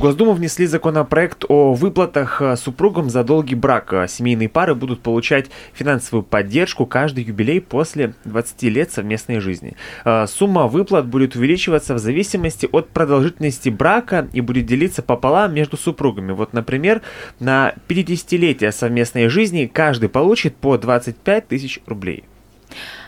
В 0.00 0.02
Госдуму 0.02 0.32
внесли 0.32 0.64
законопроект 0.64 1.44
о 1.50 1.74
выплатах 1.74 2.40
э, 2.40 2.56
супругам 2.56 3.10
за 3.10 3.22
долгий 3.22 3.54
брак. 3.54 3.92
Э, 3.92 4.08
Семейные 4.08 4.48
пары 4.48 4.74
будут 4.74 5.02
получать 5.02 5.50
финансовую 5.74 6.22
поддержку 6.22 6.86
каждый 6.86 7.24
юбилей 7.24 7.60
после 7.60 8.14
20 8.24 8.62
лет 8.62 8.90
совместной 8.90 9.40
жизни. 9.40 9.76
Э, 10.06 10.26
Сумма 10.26 10.68
выплат 10.68 11.06
будет 11.06 11.36
увеличиваться 11.36 11.92
в 11.92 11.98
зависимости 11.98 12.66
от 12.72 12.88
продолжительности 12.88 13.68
брака 13.68 14.26
и 14.32 14.40
будет 14.40 14.64
делиться 14.64 15.02
пополам 15.02 15.52
между 15.52 15.76
супругами. 15.76 16.32
Вот, 16.32 16.54
например, 16.54 17.02
на 17.38 17.74
50-летие 17.86 18.72
совместной 18.72 19.28
жизни 19.28 19.70
каждый 19.70 20.08
получит 20.08 20.56
по 20.56 20.78
25 20.78 21.46
тысяч 21.48 21.78
рублей. 21.84 22.24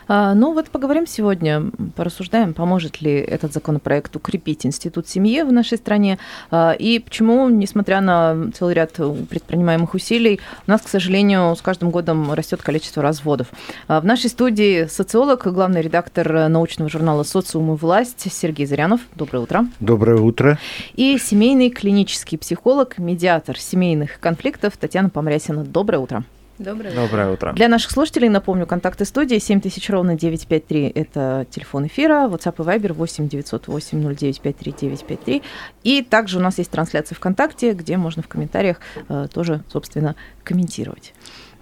А, 0.09 0.35
Ну 0.35 0.53
вот 0.53 0.69
поговорим 0.71 1.07
сегодня, 1.07 1.71
порассуждаем, 1.97 2.55
поможет 2.55 3.01
ли 3.01 3.13
этот 3.13 3.53
законопроект 3.53 4.15
укрепить 4.17 4.67
институт 4.67 5.09
семьи 5.09 5.43
в 5.43 5.53
нашей 5.53 5.79
стране 5.79 6.19
а, 6.51 6.73
и 6.73 6.99
почему, 6.99 7.49
несмотря 7.49 8.01
на 8.01 8.51
целый 8.53 8.75
ряд 8.75 8.93
предпринимаемых 8.93 9.95
усилий, 9.95 10.41
у 10.67 10.71
нас, 10.71 10.83
к 10.83 10.89
сожалению, 10.89 11.55
с 11.57 11.63
каждым 11.63 11.91
годом 11.91 12.33
растет 12.33 12.63
количество 12.63 13.03
разводов. 13.03 13.49
А, 13.89 14.01
В 14.01 14.05
нашей 14.05 14.31
студии 14.31 14.87
социолог, 14.87 15.47
главный 15.47 15.83
редактор 15.83 16.49
научного 16.49 16.91
журнала 16.91 17.23
«Социум 17.23 17.73
и 17.75 17.77
власть» 17.77 18.33
Сергей 18.33 18.67
Зарянов. 18.67 19.01
Доброе 19.15 19.41
утро. 19.41 19.67
Доброе 19.81 20.21
утро. 20.21 20.59
И 20.95 21.19
семейный 21.19 21.71
клинический 21.71 22.39
психолог, 22.39 22.99
медиатор 22.99 23.59
семейных 23.59 24.21
конфликтов 24.21 24.77
Татьяна 24.77 25.11
Помрясина. 25.11 25.65
Доброе 25.65 25.99
утро. 25.99 26.25
Доброе 26.59 26.95
Доброе 26.95 27.33
утро. 27.33 27.53
Для 27.53 27.69
наших 27.69 27.91
слушателей 27.91 28.29
напомню, 28.29 28.67
контакты 28.67 29.05
студии 29.05 29.39
7000 29.39 29.91
ровно 29.91 30.17
953– 30.17 30.93
это 30.95 31.47
телефон 31.51 31.87
эфира, 31.87 32.29
WhatsApp 32.29 32.55
и 32.59 32.79
Viber 32.79 32.93
8 32.93 33.29
908 33.29 34.15
0953 34.15 34.73
953. 34.73 35.43
И 35.83 36.03
также 36.03 36.39
у 36.39 36.43
нас 36.43 36.59
есть 36.59 36.71
трансляция 36.71 37.17
ВКонтакте, 37.17 37.73
где 37.73 37.97
можно 37.97 38.23
в 38.23 38.29
комментариях 38.29 38.81
э, 39.09 39.29
тоже, 39.33 39.63
собственно, 39.73 40.15
комментировать. 40.45 41.15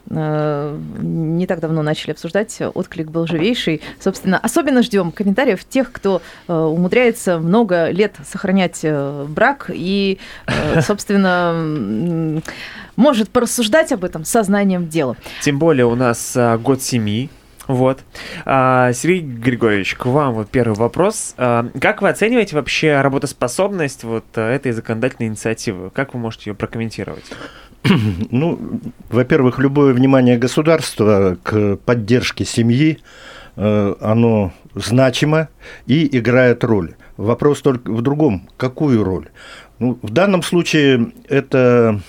Э, 0.09 0.79
Не 1.01 1.47
так 1.47 1.61
давно 1.61 1.83
начали 1.83 2.13
обсуждать, 2.13 2.59
отклик 2.75 3.11
был 3.11 3.27
живейший. 3.27 3.83
Собственно, 4.01 4.39
особенно 4.39 4.83
ждем 4.83 5.13
комментариев 5.13 5.65
тех, 5.65 5.93
кто 5.93 6.23
э, 6.49 6.53
умудряется 6.55 7.39
много 7.39 7.91
лет 7.91 8.17
сохранять 8.25 8.81
э, 8.83 9.27
брак 9.29 9.71
и, 9.73 10.19
собственно, 10.81 12.41
может 12.97 13.31
порассуждать 13.31 13.93
об 13.93 14.05
этом 14.05 14.25
сознанием 14.25 14.89
дела. 14.89 15.17
Тем 15.43 15.59
более 15.59 15.87
у 15.87 15.95
нас 15.95 16.35
а, 16.37 16.59
год 16.59 16.83
семьи. 16.83 17.31
Вот. 17.67 18.01
А, 18.45 18.93
Сергей 18.93 19.21
Григорьевич, 19.21 19.95
к 19.95 20.07
вам 20.07 20.35
вот 20.35 20.51
первый 20.51 20.75
вопрос. 20.75 21.35
А, 21.39 21.69
как 21.81 22.03
вы 22.03 22.09
оцениваете 22.09 22.57
вообще 22.57 23.01
работоспособность 23.01 24.05
вот 24.05 24.25
этой 24.37 24.73
законодательной 24.73 25.29
инициативы? 25.29 25.91
Как 25.91 26.15
вы 26.15 26.21
можете 26.21 26.51
ее 26.51 26.55
прокомментировать? 26.55 27.25
Ну, 28.31 28.81
во-первых, 29.11 29.59
любое 29.59 29.93
внимание 29.93 30.37
государства 30.37 31.37
к 31.43 31.77
поддержке 31.77 32.45
семьи, 32.45 32.99
э, 33.57 33.95
оно 34.01 34.53
значимо 34.75 35.49
и 35.87 36.19
играет 36.19 36.65
роль. 36.65 36.95
Вопрос 37.17 37.61
только 37.61 37.91
в 37.91 38.03
другом, 38.03 38.49
какую 38.57 39.05
роль? 39.05 39.29
Ну, 39.81 39.99
в 40.03 40.11
данном 40.11 40.43
случае 40.43 41.13
это 41.27 42.01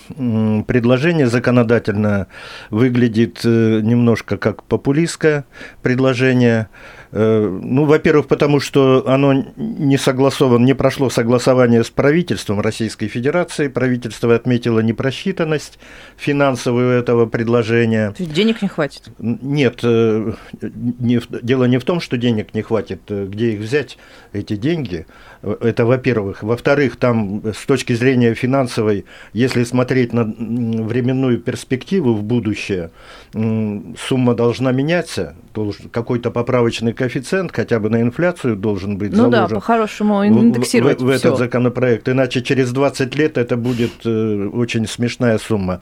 предложение 0.66 1.26
законодательно 1.26 2.26
выглядит 2.68 3.40
э, 3.44 3.80
немножко 3.82 4.36
как 4.36 4.62
популистское 4.64 5.46
предложение. 5.80 6.68
Э, 7.12 7.48
Ну, 7.62 7.84
во-первых, 7.84 8.26
потому 8.26 8.60
что 8.60 9.04
оно 9.06 9.46
не 9.56 9.96
согласовано, 9.96 10.64
не 10.66 10.74
прошло 10.74 11.08
согласование 11.08 11.82
с 11.82 11.88
правительством 11.88 12.60
Российской 12.60 13.08
Федерации. 13.08 13.68
Правительство 13.68 14.34
отметило 14.34 14.80
непросчитанность 14.80 15.78
финансовую 16.18 16.90
этого 16.90 17.24
предложения. 17.24 18.14
Денег 18.18 18.60
не 18.60 18.68
хватит. 18.68 19.08
Нет, 19.18 19.80
э, 19.82 20.32
не 20.60 21.22
дело 21.42 21.64
не 21.64 21.78
в 21.78 21.84
том, 21.84 22.00
что 22.00 22.18
денег 22.18 22.52
не 22.52 22.60
хватит, 22.60 23.00
где 23.08 23.52
их 23.52 23.60
взять, 23.60 23.96
эти 24.34 24.56
деньги. 24.56 25.06
Это 25.42 25.84
во-первых. 25.84 26.42
Во-вторых, 26.42 26.96
там 26.96 27.42
с 27.44 27.66
точки 27.66 27.94
зрения 27.94 28.34
финансовой, 28.34 29.04
если 29.32 29.64
смотреть 29.64 30.12
на 30.12 30.24
временную 30.24 31.40
перспективу 31.40 32.14
в 32.14 32.22
будущее, 32.22 32.90
сумма 33.32 34.34
должна 34.34 34.70
меняться, 34.72 35.34
должен- 35.54 35.88
какой-то 35.90 36.30
поправочный 36.30 36.92
коэффициент 36.92 37.52
хотя 37.54 37.78
бы 37.78 37.88
на 37.90 38.00
инфляцию 38.00 38.56
должен 38.56 38.96
быть 38.98 39.12
Ну 39.12 39.24
да, 39.30 39.36
заложен 39.38 39.56
по-хорошему 39.56 40.18
в- 40.20 40.24
индексировать 40.26 41.00
в, 41.00 41.04
в 41.04 41.10
всё. 41.10 41.28
этот 41.28 41.38
законопроект. 41.38 42.08
Иначе 42.08 42.42
через 42.42 42.72
20 42.72 43.14
лет 43.16 43.38
это 43.38 43.56
будет 43.56 43.90
э, 44.04 44.48
очень 44.52 44.86
смешная 44.86 45.38
сумма. 45.38 45.80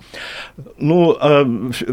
Ну, 0.78 1.16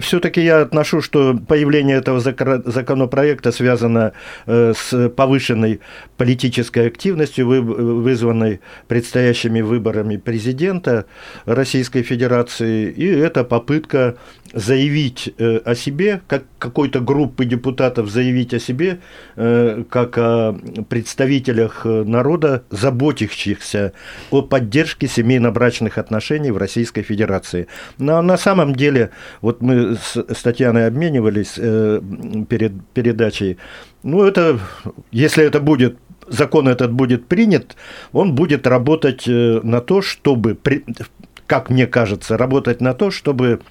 все-таки 0.02 0.42
я 0.42 0.62
отношу, 0.62 1.02
что 1.02 1.38
появление 1.48 1.98
этого 1.98 2.20
законопроекта 2.20 3.52
связано 3.52 4.12
э, 4.46 4.74
с 4.76 5.10
повышенной 5.10 5.80
политической 6.18 6.88
активностью, 6.88 7.48
вы- 7.48 7.62
вызванной 7.62 8.60
предстоящими 8.88 9.62
выборами 9.62 10.18
президента 10.18 11.06
Российской 11.46 12.02
Федерации. 12.04 12.90
И 12.92 13.06
это 13.08 13.44
попытка 13.44 14.16
заявить 14.54 15.34
э, 15.38 15.58
о 15.58 15.76
себе, 15.76 16.22
как 16.28 16.44
какой-то 16.60 17.00
группы 17.02 17.46
депутатов 17.46 17.67
заявить 18.10 18.54
о 18.54 18.60
себе, 18.60 19.00
э, 19.36 19.84
как 19.90 20.18
о 20.18 20.54
представителях 20.90 21.86
э, 21.86 22.04
народа, 22.04 22.64
заботящихся 22.70 23.94
о 24.32 24.42
поддержке 24.42 25.08
семейно-брачных 25.08 25.98
отношений 25.98 26.52
в 26.52 26.58
Российской 26.58 27.02
Федерации. 27.02 27.68
Но 27.98 28.22
на 28.22 28.38
самом 28.38 28.76
деле, 28.76 29.12
вот 29.42 29.62
мы 29.62 29.96
с 29.96 30.42
Татьяной 30.44 30.88
обменивались 30.88 31.54
э, 31.58 32.02
перед 32.50 32.74
передачей, 32.94 33.58
ну 34.04 34.24
это, 34.24 34.60
если 35.12 35.44
это 35.44 35.60
будет 35.60 35.98
закон 36.28 36.68
этот 36.68 36.92
будет 36.92 37.28
принят, 37.28 37.76
он 38.12 38.36
будет 38.36 38.68
работать 38.68 39.24
на 39.28 39.80
то, 39.82 40.02
чтобы, 40.02 40.58
как 41.48 41.70
мне 41.70 41.88
кажется, 41.88 42.38
работать 42.38 42.82
на 42.82 42.94
то, 42.94 43.12
чтобы 43.12 43.62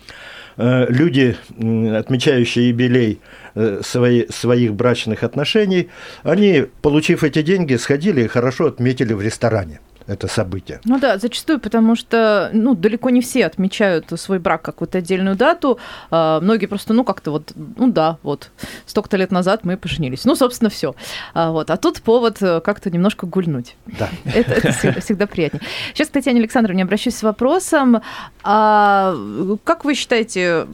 люди, 0.89 1.37
м, 1.59 1.94
отмечающие 1.94 2.69
юбилей 2.69 3.19
э, 3.55 3.81
свои- 3.83 4.27
своих 4.31 4.75
брачных 4.75 5.22
отношений, 5.22 5.89
они, 6.22 6.65
получив 6.83 7.25
эти 7.25 7.43
деньги, 7.43 7.77
сходили 7.77 8.22
и 8.22 8.27
хорошо 8.28 8.66
отметили 8.66 9.12
в 9.15 9.22
ресторане 9.22 9.81
это 10.06 10.28
событие. 10.28 10.81
Ну 10.84 10.99
да, 10.99 11.19
зачастую, 11.19 11.59
потому 11.59 11.97
что 11.97 12.50
ну, 12.53 12.75
далеко 12.75 13.11
не 13.11 13.21
все 13.21 13.47
отмечают 13.47 14.12
свой 14.17 14.39
брак 14.39 14.62
какую-то 14.62 14.99
отдельную 14.99 15.37
дату. 15.37 15.78
А, 16.11 16.41
многие 16.41 16.67
просто, 16.67 16.94
ну, 16.94 17.05
как-то 17.05 17.33
вот, 17.33 17.53
ну 17.77 17.91
да, 17.91 18.19
вот, 18.22 18.50
столько-то 18.87 19.16
лет 19.16 19.33
назад 19.33 19.65
мы 19.65 19.77
поженились. 19.77 20.25
Ну, 20.25 20.37
собственно, 20.37 20.71
все. 20.71 20.95
А, 21.34 21.50
вот. 21.50 21.71
а 21.71 21.77
тут 21.77 22.03
повод 22.03 22.39
э, 22.41 22.61
как-то 22.61 22.91
немножко 22.91 23.27
гульнуть. 23.27 23.77
Да. 23.87 24.09
Это, 24.25 24.53
это 24.53 24.72
всегда, 24.72 25.00
всегда 25.00 25.27
приятнее. 25.27 25.62
Сейчас 25.95 26.09
к 26.09 26.12
Татьяне 26.12 26.41
Александровне 26.41 26.83
обращусь 26.83 27.16
с 27.16 27.22
вопросом. 27.22 28.03
А, 28.45 29.16
как 29.65 29.84
вы 29.84 29.95
считаете, 29.95 30.66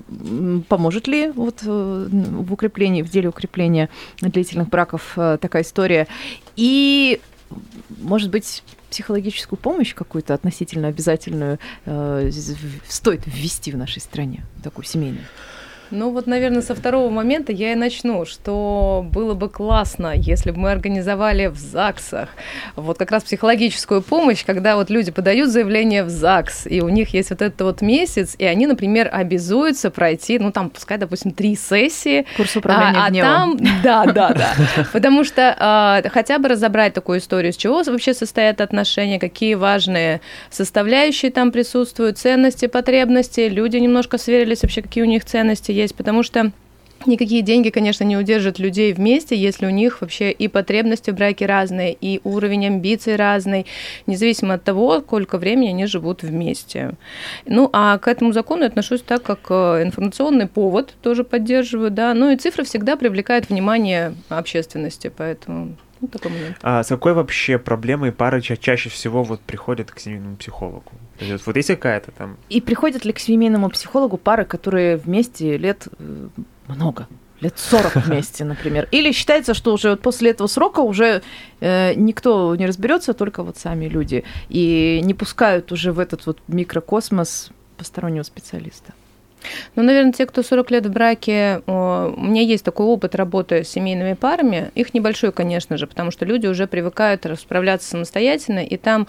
поможет 0.69 1.07
ли 1.07 1.31
вот 1.31 1.61
э, 1.65 2.09
в 2.11 2.53
укреплении, 2.53 3.03
в 3.03 3.09
деле 3.09 3.29
укрепления 3.29 3.89
длительных 4.21 4.69
браков 4.69 5.13
э, 5.17 5.39
такая 5.41 5.63
история? 5.63 6.07
И, 6.57 7.21
может 8.01 8.31
быть, 8.31 8.63
психологическую 8.93 9.59
помощь 9.59 9.95
какую-то 9.95 10.35
относительно 10.35 10.89
обязательную 10.89 11.59
э, 11.87 12.31
стоит 12.87 13.23
ввести 13.27 13.73
в 13.73 13.77
нашей 13.77 14.01
стране, 14.01 14.45
такую 14.63 14.85
семейную? 14.85 15.25
Ну 15.93 16.11
вот, 16.11 16.27
наверное, 16.27 16.63
со 16.63 16.75
второго 16.75 17.11
момента 17.11 17.53
я 17.53 17.73
и 17.73 17.75
начну, 17.75 18.25
что 18.25 19.07
было 19.13 19.35
бы 19.35 19.51
классно, 19.51 20.15
если 20.17 20.51
бы 20.51 20.59
мы 20.59 20.71
организовали 20.71 21.49
в 21.49 21.57
ЗАГСах 21.57 22.31
вот 22.77 22.97
как 22.97 23.11
раз 23.11 23.25
психологическую 23.25 24.01
помощь, 24.01 24.43
когда 24.43 24.77
вот 24.77 24.89
люди 24.89 25.13
подают 25.13 25.51
заявление 25.51 26.03
в 26.03 26.09
ЗАГС, 26.09 26.67
и 26.67 26.81
у 26.81 26.89
них 26.89 27.11
есть 27.11 27.29
вот 27.29 27.43
этот 27.43 27.61
вот 27.61 27.83
месяц, 27.83 28.35
и 28.39 28.47
они, 28.47 28.67
например, 28.67 29.11
обязуются 29.13 29.91
пройти, 29.91 30.39
ну 30.39 30.51
там, 30.51 30.71
пускай, 30.71 30.97
допустим, 30.97 31.33
три 31.33 31.55
сессии, 31.57 32.25
Курс 32.39 32.57
управления 32.57 32.99
а, 32.99 33.05
а 33.05 33.11
гневом. 33.11 33.59
там, 33.59 33.69
да, 33.83 34.05
да, 34.07 34.31
да. 34.33 34.55
Потому 34.95 35.25
что 35.25 35.55
а, 35.59 36.03
хотя 36.09 36.39
бы 36.39 36.49
разобрать 36.49 36.95
такую 36.95 37.19
историю, 37.19 37.53
с 37.53 37.57
чего 37.57 37.83
вообще 37.83 38.15
состоят 38.15 38.63
отношения, 38.63 39.19
какие 39.19 39.57
важные 39.57 40.23
составляющие 40.49 41.31
там 41.31 41.53
присутствуют, 41.53 42.17
ценности, 42.17 42.65
потребности, 42.65 43.43
люди 43.43 43.77
немножко 43.77 44.17
сверились 44.17 44.63
вообще, 44.63 44.81
какие 44.81 45.05
у 45.05 45.07
них 45.07 45.27
ценности 45.27 45.82
есть, 45.83 45.95
потому 45.95 46.23
что 46.23 46.53
Никакие 47.07 47.43
деньги, 47.43 47.71
конечно, 47.71 48.05
не 48.05 48.17
удержат 48.17 48.59
людей 48.59 48.93
вместе, 48.93 49.37
если 49.37 49.67
у 49.67 49.71
них 49.71 50.01
вообще 50.01 50.31
и 50.31 50.49
потребности 50.49 51.11
в 51.11 51.15
браке 51.15 51.47
разные, 51.47 51.97
и 52.01 52.21
уровень 52.25 52.67
амбиций 52.67 53.17
разный, 53.17 53.67
независимо 54.07 54.55
от 54.55 54.65
того, 54.65 55.01
сколько 55.01 55.39
времени 55.39 55.71
они 55.71 55.87
живут 55.87 56.23
вместе. 56.23 56.93
Ну, 57.47 57.69
а 57.73 57.99
к 57.99 58.09
этому 58.09 58.33
закону 58.33 58.63
я 58.63 58.69
отношусь 58.69 59.03
так, 59.03 59.23
как 59.23 59.41
э, 59.51 59.83
информационный 59.83 60.47
повод 60.47 60.95
тоже 61.03 61.25
поддерживаю, 61.25 61.91
да. 61.91 62.15
Ну 62.15 62.31
и 62.31 62.37
цифры 62.37 62.65
всегда 62.65 62.97
привлекают 62.97 63.49
внимание 63.49 64.15
общественности, 64.29 65.13
поэтому 65.15 65.77
ну, 66.03 66.09
такой 66.09 66.33
момент. 66.33 66.57
А 66.63 66.83
с 66.83 66.89
какой 66.89 67.13
вообще 67.13 67.59
проблемой 67.59 68.11
пары 68.11 68.41
ча- 68.41 68.57
чаще 68.57 68.91
всего 68.91 69.23
вот 69.23 69.41
приходят 69.41 69.91
к 69.93 70.01
семейному 70.01 70.37
психологу? 70.37 70.91
То 71.19 71.25
есть 71.25 71.47
вот 71.47 71.57
есть 71.57 71.69
какая-то 71.69 72.11
там... 72.11 72.37
И 72.49 72.61
приходят 72.61 73.05
ли 73.05 73.13
к 73.13 73.21
семейному 73.21 73.71
психологу 73.71 74.17
пары, 74.17 74.45
которые 74.45 74.97
вместе 74.97 75.57
лет 75.57 75.87
э, 75.99 76.29
много? 76.67 77.07
Лет 77.41 77.57
40 77.57 77.95
вместе, 78.07 78.45
например. 78.45 78.89
Или 78.91 79.13
считается, 79.13 79.55
что 79.55 79.73
уже 79.73 79.91
вот 79.91 80.03
после 80.03 80.31
этого 80.31 80.49
срока 80.49 80.81
уже 80.81 81.23
э, 81.61 81.95
никто 81.95 82.55
не 82.57 82.67
разберется, 82.67 83.15
только 83.15 83.45
вот 83.45 83.57
сами 83.57 83.87
люди. 83.87 84.25
И 84.49 85.01
не 85.05 85.15
пускают 85.15 85.71
уже 85.71 85.93
в 85.93 86.01
этот 86.01 86.27
вот 86.27 86.41
микрокосмос 86.49 87.51
постороннего 87.77 88.25
специалиста. 88.25 88.93
Ну, 89.75 89.83
наверное, 89.83 90.13
те, 90.13 90.27
кто 90.27 90.43
40 90.43 90.71
лет 90.71 90.87
в 90.87 90.91
браке, 90.91 91.63
у 91.67 91.71
меня 91.71 92.43
есть 92.43 92.65
такой 92.65 92.87
опыт 92.87 93.15
работы 93.15 93.65
с 93.65 93.69
семейными 93.69 94.15
парами. 94.15 94.71
Их 94.75 94.95
небольшой, 94.95 95.33
конечно 95.33 95.77
же, 95.77 95.87
потому 95.87 96.11
что 96.11 96.25
люди 96.25 96.47
уже 96.47 96.67
привыкают 96.67 97.27
расправляться 97.27 97.89
самостоятельно, 97.89 98.65
и 98.65 98.77
там 98.77 99.07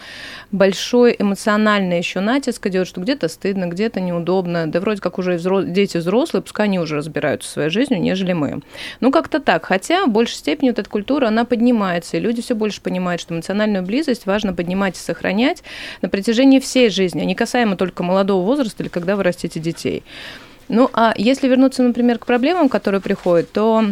большой 0.51 1.15
эмоциональный 1.17 1.97
еще 1.97 2.19
натиск 2.19 2.65
идет, 2.67 2.87
что 2.87 3.01
где-то 3.01 3.27
стыдно, 3.27 3.67
где-то 3.67 3.99
неудобно. 3.99 4.67
Да 4.67 4.79
вроде 4.79 5.01
как 5.01 5.19
уже 5.19 5.35
взро- 5.35 5.65
дети 5.65 5.97
взрослые, 5.97 6.41
пускай 6.41 6.65
они 6.65 6.79
уже 6.79 6.97
разбираются 6.97 7.49
своей 7.49 7.69
жизнью, 7.69 8.01
нежели 8.01 8.33
мы. 8.33 8.61
Ну, 8.99 9.11
как-то 9.11 9.39
так. 9.39 9.65
Хотя 9.65 10.05
в 10.05 10.09
большей 10.09 10.35
степени 10.35 10.69
вот 10.69 10.79
эта 10.79 10.89
культура, 10.89 11.27
она 11.27 11.45
поднимается, 11.45 12.17
и 12.17 12.19
люди 12.19 12.41
все 12.41 12.55
больше 12.55 12.81
понимают, 12.81 13.21
что 13.21 13.33
эмоциональную 13.33 13.83
близость 13.83 14.25
важно 14.25 14.53
поднимать 14.53 14.95
и 14.95 14.99
сохранять 14.99 15.63
на 16.01 16.09
протяжении 16.09 16.59
всей 16.59 16.89
жизни, 16.89 17.21
а 17.21 17.25
не 17.25 17.35
касаемо 17.35 17.75
только 17.75 18.03
молодого 18.03 18.45
возраста 18.45 18.83
или 18.83 18.89
когда 18.89 19.15
вы 19.15 19.23
растите 19.23 19.59
детей. 19.59 20.03
Ну, 20.69 20.89
а 20.93 21.13
если 21.17 21.47
вернуться, 21.47 21.83
например, 21.83 22.19
к 22.19 22.25
проблемам, 22.25 22.69
которые 22.69 23.01
приходят, 23.01 23.51
то 23.51 23.85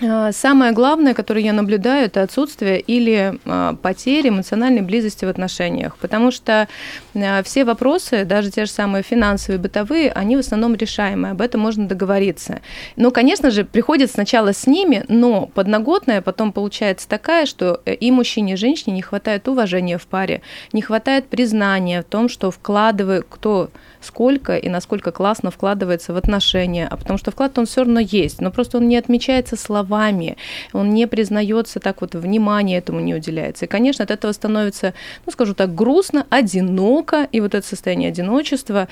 э, 0.00 0.32
Самое 0.32 0.72
главное, 0.72 1.14
которое 1.14 1.42
я 1.42 1.52
наблюдаю, 1.52 2.06
это 2.06 2.22
отсутствие 2.22 2.80
или 2.80 3.38
э, 3.44 3.76
потери 3.80 4.28
эмоциональной 4.28 4.82
близости 4.82 5.24
в 5.24 5.28
отношениях. 5.28 5.96
Потому 5.96 6.30
что 6.30 6.68
э, 7.14 7.42
все 7.42 7.64
вопросы, 7.64 8.24
даже 8.24 8.50
те 8.50 8.66
же 8.66 8.70
самые 8.70 9.02
финансовые, 9.02 9.58
бытовые, 9.58 10.12
они 10.12 10.36
в 10.36 10.40
основном 10.40 10.74
решаемые. 10.74 11.32
Об 11.32 11.40
этом 11.40 11.62
можно 11.62 11.88
договориться. 11.88 12.60
Ну, 12.96 13.10
конечно 13.10 13.50
же, 13.50 13.64
приходит 13.64 14.10
сначала 14.10 14.52
с 14.52 14.66
ними, 14.66 15.04
но 15.08 15.46
подноготная 15.46 16.22
потом 16.22 16.52
получается 16.52 17.08
такая, 17.08 17.46
что 17.46 17.80
и 17.86 18.10
мужчине, 18.10 18.52
и 18.52 18.56
женщине 18.56 18.94
не 18.96 19.02
хватает 19.02 19.48
уважения 19.48 19.96
в 19.98 20.06
паре, 20.06 20.42
не 20.72 20.82
хватает 20.82 21.26
признания 21.28 22.02
в 22.02 22.04
том, 22.04 22.28
что 22.28 22.50
вкладывает 22.50 23.26
кто 23.28 23.70
сколько 24.04 24.56
и 24.56 24.68
насколько 24.68 25.10
классно 25.10 25.50
вкладывается 25.50 26.12
в 26.12 26.16
отношения, 26.16 26.86
а 26.86 26.96
потому 26.96 27.18
что 27.18 27.30
вклад 27.30 27.58
он 27.58 27.66
все 27.66 27.82
равно 27.82 28.00
есть, 28.00 28.40
но 28.40 28.50
просто 28.50 28.78
он 28.78 28.88
не 28.88 28.96
отмечается 28.96 29.56
словами, 29.56 30.36
он 30.72 30.90
не 30.90 31.06
признается 31.06 31.80
так 31.80 32.00
вот, 32.00 32.14
внимание 32.14 32.78
этому 32.78 33.00
не 33.00 33.14
уделяется. 33.14 33.64
И, 33.64 33.68
конечно, 33.68 34.04
от 34.04 34.10
этого 34.10 34.32
становится, 34.32 34.94
ну, 35.26 35.32
скажу 35.32 35.54
так, 35.54 35.74
грустно, 35.74 36.26
одиноко, 36.30 37.28
и 37.32 37.40
вот 37.40 37.54
это 37.54 37.66
состояние 37.66 38.08
одиночества 38.08 38.88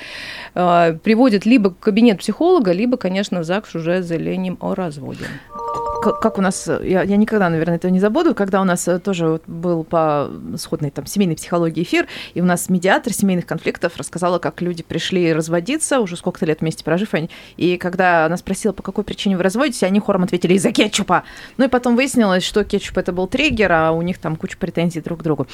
э, 0.55 0.99
приводит 1.03 1.47
либо 1.47 1.71
к 1.71 1.79
кабинет 1.79 2.19
психолога, 2.19 2.73
либо, 2.73 2.97
конечно, 2.97 3.41
в 3.41 3.45
ЗАГС 3.45 3.75
уже 3.75 4.03
заявлением 4.03 4.59
о 4.61 4.75
разводе. 4.75 5.27
Как 6.03 6.37
у 6.37 6.43
нас, 6.43 6.67
я, 6.67 7.03
я 7.03 7.17
никогда, 7.17 7.49
наверное, 7.49 7.77
этого 7.77 7.93
не 7.93 8.01
забуду, 8.01 8.35
когда 8.35 8.61
у 8.61 8.65
нас 8.65 8.89
э, 8.89 8.99
тоже 8.99 9.41
был 9.47 9.85
по 9.85 10.29
сходной 10.57 10.91
там 10.91 11.07
семейной 11.07 11.37
психологии 11.37 11.85
эфир, 11.85 12.09
и 12.35 12.41
у 12.41 12.45
нас 12.45 12.69
медиатор 12.69 13.13
семейных 13.13 13.47
конфликтов 13.47 13.97
рассказала, 13.97 14.41
как 14.41 14.61
люди 14.63 14.83
пришли 14.83 15.33
разводиться, 15.33 16.01
уже 16.01 16.17
сколько-то 16.17 16.45
лет 16.47 16.61
вместе 16.61 16.83
прожив 16.83 17.15
они, 17.15 17.31
и 17.57 17.77
когда 17.77 18.27
она 18.27 18.37
спросила, 18.37 18.73
по 18.73 18.83
какой 18.83 19.05
причине 19.05 19.37
вы 19.37 19.45
разводитесь, 19.45 19.85
они 19.85 20.01
хором 20.01 20.25
ответили 20.25 20.55
из-за 20.55 20.73
кетчупа. 20.73 21.23
Ну 21.57 21.67
и 21.67 21.69
потом 21.69 21.95
выяснилось, 21.95 22.43
что 22.43 22.65
кетчуп 22.65 22.99
это 22.99 23.13
был 23.13 23.29
триггер, 23.29 23.71
а 23.71 23.93
у 23.93 24.03
них 24.03 24.19
там 24.19 24.35
куча 24.35 24.57
претензий 24.59 25.01
друг 25.01 25.21
к 25.21 25.23
другу. 25.23 25.47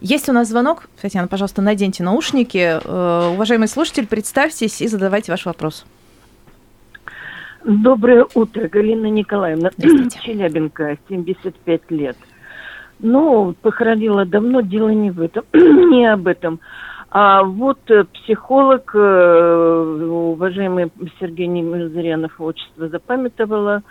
Есть 0.00 0.28
у 0.28 0.32
нас 0.32 0.48
звонок. 0.48 0.88
Татьяна, 1.00 1.26
пожалуйста, 1.26 1.62
наденьте 1.62 2.04
наушники. 2.04 2.80
Э, 2.84 3.32
Уважаемый 3.34 3.66
слушатель, 3.66 4.06
представьтесь 4.06 4.80
и 4.80 4.86
задавайте 4.86 5.32
ваш 5.32 5.46
вопрос. 5.46 5.84
Доброе 7.66 8.24
утро, 8.36 8.68
Галина 8.68 9.06
Николаевна. 9.06 9.70
Челябинка, 10.22 10.98
75 11.08 11.90
лет. 11.90 12.16
Ну, 13.00 13.56
похоронила 13.60 14.24
давно, 14.24 14.60
дело 14.60 14.90
не 14.90 15.10
в 15.10 15.20
этом, 15.20 15.42
не 15.52 16.06
об 16.06 16.28
этом. 16.28 16.60
А 17.10 17.42
вот 17.42 17.80
э, 17.90 18.04
психолог, 18.04 18.92
э, 18.94 20.04
уважаемый 20.08 20.92
Сергей 21.18 21.48
Немезрянов, 21.48 22.40
отчество 22.40 22.88
запамятовала, 22.88 23.82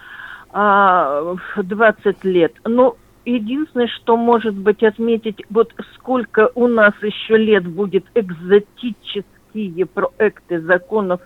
а, 0.51 1.35
20 1.57 2.23
лет. 2.23 2.53
Но 2.63 2.95
единственное, 3.25 3.87
что 3.87 4.15
может 4.15 4.55
быть 4.55 4.83
отметить, 4.83 5.43
вот 5.49 5.73
сколько 5.95 6.49
у 6.55 6.67
нас 6.67 6.93
еще 7.01 7.35
лет 7.35 7.67
будет 7.67 8.05
экзотические 8.15 9.85
проекты 9.85 10.61
законов 10.61 11.19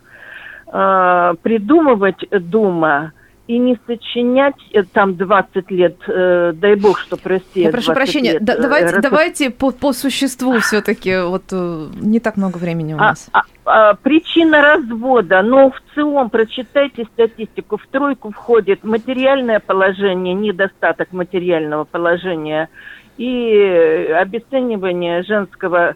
э, 0.72 1.34
придумывать 1.42 2.26
дома 2.32 3.12
и 3.48 3.58
не 3.58 3.80
сочинять 3.88 4.54
э, 4.74 4.84
там 4.84 5.16
20 5.16 5.72
лет, 5.72 5.96
э, 6.08 6.52
дай 6.54 6.76
бог, 6.76 7.00
что 7.00 7.18
прости. 7.18 7.62
Я 7.62 7.72
прошу 7.72 7.94
20 7.94 7.96
прощения, 7.96 8.34
лет, 8.34 8.44
да- 8.44 8.54
э, 8.54 8.62
давайте, 8.62 8.96
рас- 8.96 9.04
давайте 9.04 9.50
по, 9.50 9.72
по 9.72 9.92
существу 9.94 10.60
все-таки. 10.60 11.18
Вот 11.24 11.46
э, 11.52 11.88
не 12.00 12.20
так 12.20 12.38
много 12.38 12.58
времени 12.58 12.94
у 12.94 12.98
А, 12.98 13.00
нас. 13.00 13.28
а, 13.34 13.42
а, 13.66 13.94
причина 13.96 14.62
развода, 14.62 15.42
ну, 15.42 15.72
в 15.72 15.96
целом, 15.96 16.30
прочитайте 16.30 17.06
статистику, 17.06 17.78
в 17.78 17.88
тройку 17.88 18.30
входит 18.32 18.84
материальное 18.84 19.60
положение, 19.60 20.36
недостаток 20.36 21.12
материального 21.12 21.86
положения 21.86 22.70
и 23.18 23.52
э, 23.52 24.14
обесценивание 24.14 25.24
женского 25.24 25.78
э, 25.90 25.94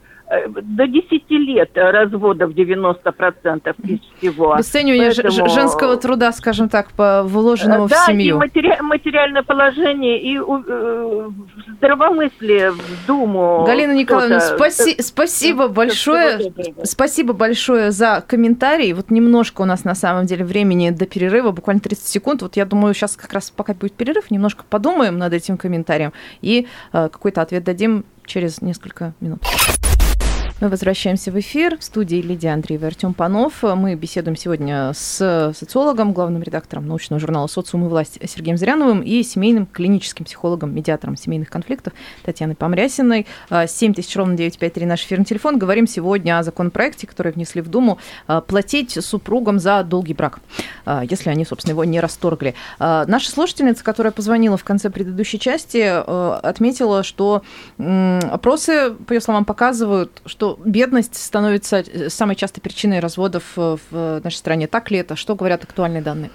до 0.62 0.88
10 0.88 1.30
лет 1.32 1.72
разводов 1.76 2.52
90% 2.52 3.76
из 3.84 4.00
всего. 4.18 4.54
Обесценивание 4.54 5.12
Поэтому- 5.16 5.50
женского 5.50 5.98
труда, 5.98 6.32
скажем 6.32 6.70
так, 6.70 6.92
по 6.92 7.24
вложенного 7.24 7.88
в 7.88 7.90
да, 7.90 8.06
семью. 8.06 8.36
и 8.36 8.40
матери- 8.40 8.82
материальное 8.82 9.44
положение, 9.44 10.22
и 10.22 10.38
э, 10.38 11.30
здравомыслие 11.78 12.72
в 12.72 13.08
Думу. 13.08 13.64
Галина 13.66 13.94
Николаевна, 13.94 14.40
спаси- 14.40 15.02
спасибо 15.02 15.68
большое. 15.68 16.54
Спасибо 16.84 17.34
большое 17.34 17.92
за 17.92 18.24
комментарий. 18.26 18.94
Вот 18.94 19.12
немножко 19.12 19.62
у 19.62 19.66
нас 19.66 19.84
на 19.84 19.96
самом 19.96 20.26
деле 20.26 20.46
времени 20.46 20.90
до 20.92 21.06
перерыва, 21.06 21.52
буквально 21.52 21.82
30 21.82 22.08
секунд. 22.08 22.42
Вот 22.42 22.56
я 22.56 22.66
думаю, 22.66 22.94
сейчас 22.94 23.16
как 23.16 23.34
раз 23.34 23.52
пока 23.52 23.74
будет 23.74 23.94
перерыв, 23.94 24.32
немножко 24.32 24.64
подумаем 24.70 25.18
над 25.18 25.34
этим 25.34 25.58
комментарием 25.58 26.14
и 26.42 26.68
э, 26.94 27.10
какой-то 27.10 27.42
ответ 27.42 27.64
дадим 27.64 28.06
через 28.26 28.62
несколько 28.62 29.14
минут. 29.20 29.42
Мы 30.64 30.70
возвращаемся 30.70 31.30
в 31.30 31.38
эфир. 31.38 31.78
В 31.78 31.84
студии 31.84 32.22
Лидия 32.22 32.54
Андреева 32.54 32.86
и 32.86 32.88
Артем 32.88 33.14
Панов. 33.14 33.64
Мы 33.64 33.96
беседуем 33.96 34.38
сегодня 34.38 34.94
с 34.94 35.52
социологом, 35.54 36.14
главным 36.14 36.42
редактором 36.42 36.88
научного 36.88 37.20
журнала 37.20 37.48
«Социум 37.48 37.84
и 37.86 37.90
власть» 37.90 38.18
Сергеем 38.26 38.56
Зряновым 38.56 39.02
и 39.02 39.24
семейным 39.24 39.66
клиническим 39.66 40.24
психологом, 40.24 40.74
медиатором 40.74 41.18
семейных 41.18 41.50
конфликтов 41.50 41.92
Татьяной 42.24 42.56
Помрясиной. 42.56 43.28
7 43.50 43.94
тысяч 43.94 44.16
ровно 44.16 44.38
953 44.38 44.86
наш 44.86 45.04
эфирный 45.04 45.26
телефон. 45.26 45.60
Говорим 45.60 45.86
сегодня 45.86 46.40
о 46.40 46.44
законопроекте, 46.44 47.08
который 47.08 47.34
внесли 47.34 47.60
в 47.60 47.68
Думу, 47.68 47.98
а, 48.28 48.40
платить 48.40 48.92
супругам 49.04 49.60
за 49.60 49.84
долгий 49.84 50.14
брак, 50.14 50.40
а, 50.86 51.04
если 51.04 51.30
они, 51.30 51.44
собственно, 51.44 51.74
его 51.74 51.84
не 51.84 52.00
расторгли. 52.00 52.56
А, 52.80 53.04
Наша 53.06 53.30
слушательница, 53.30 53.84
которая 53.84 54.14
позвонила 54.14 54.56
в 54.56 54.64
конце 54.64 54.90
предыдущей 54.90 55.40
части, 55.40 55.82
отметила, 56.48 57.04
что 57.04 57.42
опросы, 57.78 58.92
по 58.92 59.12
ее 59.12 59.20
словам, 59.20 59.44
показывают, 59.44 60.22
что 60.26 60.53
бедность 60.64 61.16
становится 61.16 61.78
э, 61.78 62.10
самой 62.10 62.36
частой 62.36 62.62
причиной 62.62 63.00
разводов 63.00 63.44
э, 63.58 63.78
в 63.90 64.22
нашей 64.24 64.36
стране. 64.38 64.68
Так 64.68 64.92
ли 64.92 64.98
это? 64.98 65.16
Что 65.16 65.36
говорят 65.36 65.64
актуальные 65.64 66.02
данные? 66.02 66.30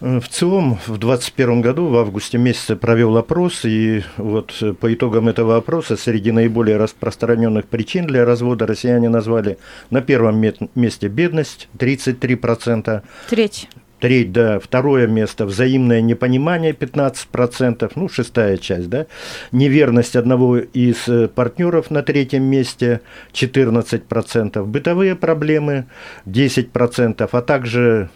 Э, 0.00 0.20
В 0.20 0.28
целом, 0.28 0.78
в 0.86 0.98
2021 0.98 1.60
году, 1.60 1.88
в 1.88 1.96
августе 1.96 2.38
месяце, 2.38 2.76
провел 2.76 3.16
опрос, 3.16 3.64
и 3.64 4.02
вот 4.16 4.56
э, 4.62 4.72
по 4.72 4.92
итогам 4.92 5.28
этого 5.28 5.56
опроса 5.56 5.96
среди 5.96 6.32
наиболее 6.32 6.76
распространенных 6.76 7.66
причин 7.66 8.06
для 8.06 8.24
развода 8.24 8.66
россияне 8.66 9.08
назвали 9.08 9.58
на 9.90 10.00
первом 10.00 10.40
месте 10.74 11.08
бедность 11.08 11.68
33%, 11.78 13.02
Треть. 13.28 13.68
Треть, 14.00 14.32
да, 14.32 14.58
второе 14.58 15.06
место 15.06 15.46
взаимное 15.46 16.00
непонимание 16.00 16.72
15%, 16.72 17.92
ну, 17.94 18.08
шестая 18.08 18.56
часть, 18.56 18.88
да, 18.88 19.06
неверность 19.52 20.16
одного 20.16 20.58
из 20.58 21.06
э, 21.08 21.28
партнеров 21.28 21.90
на 21.90 22.02
третьем 22.02 22.44
месте 22.44 23.02
14%, 23.32 24.64
бытовые 24.64 25.14
проблемы 25.14 25.86
10%, 26.26 27.28
а 27.30 27.42
также 27.42 28.10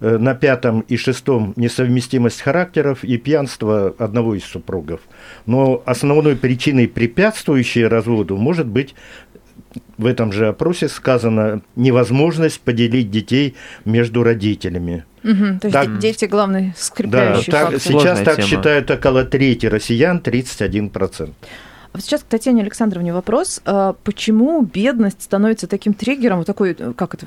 э, 0.00 0.18
на 0.18 0.34
пятом 0.34 0.80
и 0.80 0.96
шестом 0.96 1.54
несовместимость 1.56 2.42
характеров 2.42 3.02
и 3.02 3.16
пьянство 3.16 3.94
одного 3.98 4.34
из 4.34 4.44
супругов. 4.44 5.00
Но 5.46 5.82
основной 5.86 6.36
причиной, 6.36 6.86
препятствующей 6.86 7.86
разводу, 7.86 8.36
может 8.36 8.66
быть 8.66 8.94
в 10.00 10.06
этом 10.06 10.32
же 10.32 10.48
опросе 10.48 10.88
сказано 10.88 11.60
невозможность 11.76 12.60
поделить 12.60 13.10
детей 13.10 13.54
между 13.84 14.22
родителями. 14.22 15.04
Мгм, 15.22 15.58
То 15.60 15.66
есть 15.68 15.72
Так. 15.74 15.98
дети 15.98 16.24
главный 16.24 16.68
Да, 16.68 16.72
скрепляющий 16.76 17.52
так- 17.52 17.62
фактор. 17.62 17.80
сейчас 17.80 17.92
Сложная 18.02 18.24
так 18.24 18.36
тема. 18.36 18.48
считают 18.48 18.90
около 18.90 19.24
трети 19.24 19.66
россиян, 19.66 20.18
31%. 20.20 21.34
А 21.92 22.00
Сейчас 22.00 22.22
к 22.22 22.26
Татьяне 22.26 22.62
Александровне 22.62 23.12
вопрос. 23.12 23.60
А 23.64 23.94
Почему 24.04 24.62
бедность 24.62 25.22
становится 25.22 25.66
таким 25.66 25.92
триггером, 25.92 26.38
вот 26.38 26.46
такой, 26.46 26.76
э, 26.78 26.92
как 26.96 27.14
это, 27.14 27.26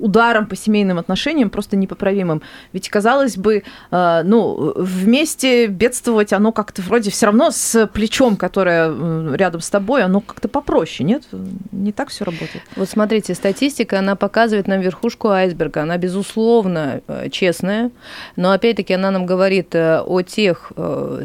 ударом 0.00 0.46
по 0.46 0.56
семейным 0.56 0.98
отношениям, 0.98 1.48
просто 1.48 1.76
непоправимым? 1.76 2.42
Ведь, 2.72 2.88
казалось 2.88 3.36
бы, 3.36 3.62
э, 3.90 4.22
ну, 4.24 4.72
вместе 4.76 5.66
бедствовать, 5.66 6.32
оно 6.32 6.50
как-то 6.50 6.82
вроде 6.82 7.10
все 7.10 7.26
равно 7.26 7.50
с 7.52 7.86
плечом, 7.86 8.36
которое 8.36 9.34
рядом 9.36 9.60
с 9.60 9.70
тобой, 9.70 10.02
оно 10.02 10.20
как-то 10.20 10.48
попроще, 10.48 11.08
нет? 11.08 11.22
Не 11.70 11.92
так 11.92 12.08
все 12.08 12.24
работает. 12.24 12.64
Вот 12.74 12.88
смотрите, 12.88 13.34
статистика, 13.34 14.00
она 14.00 14.16
показывает 14.16 14.66
нам 14.66 14.80
верхушку 14.80 15.28
айсберга. 15.28 15.82
Она, 15.82 15.98
безусловно, 15.98 17.00
э, 17.06 17.28
честная, 17.30 17.92
но 18.34 18.50
опять-таки 18.50 18.94
она 18.94 19.12
нам 19.12 19.24
говорит 19.24 19.74
э, 19.74 20.00
о 20.00 20.22
тех 20.22 20.72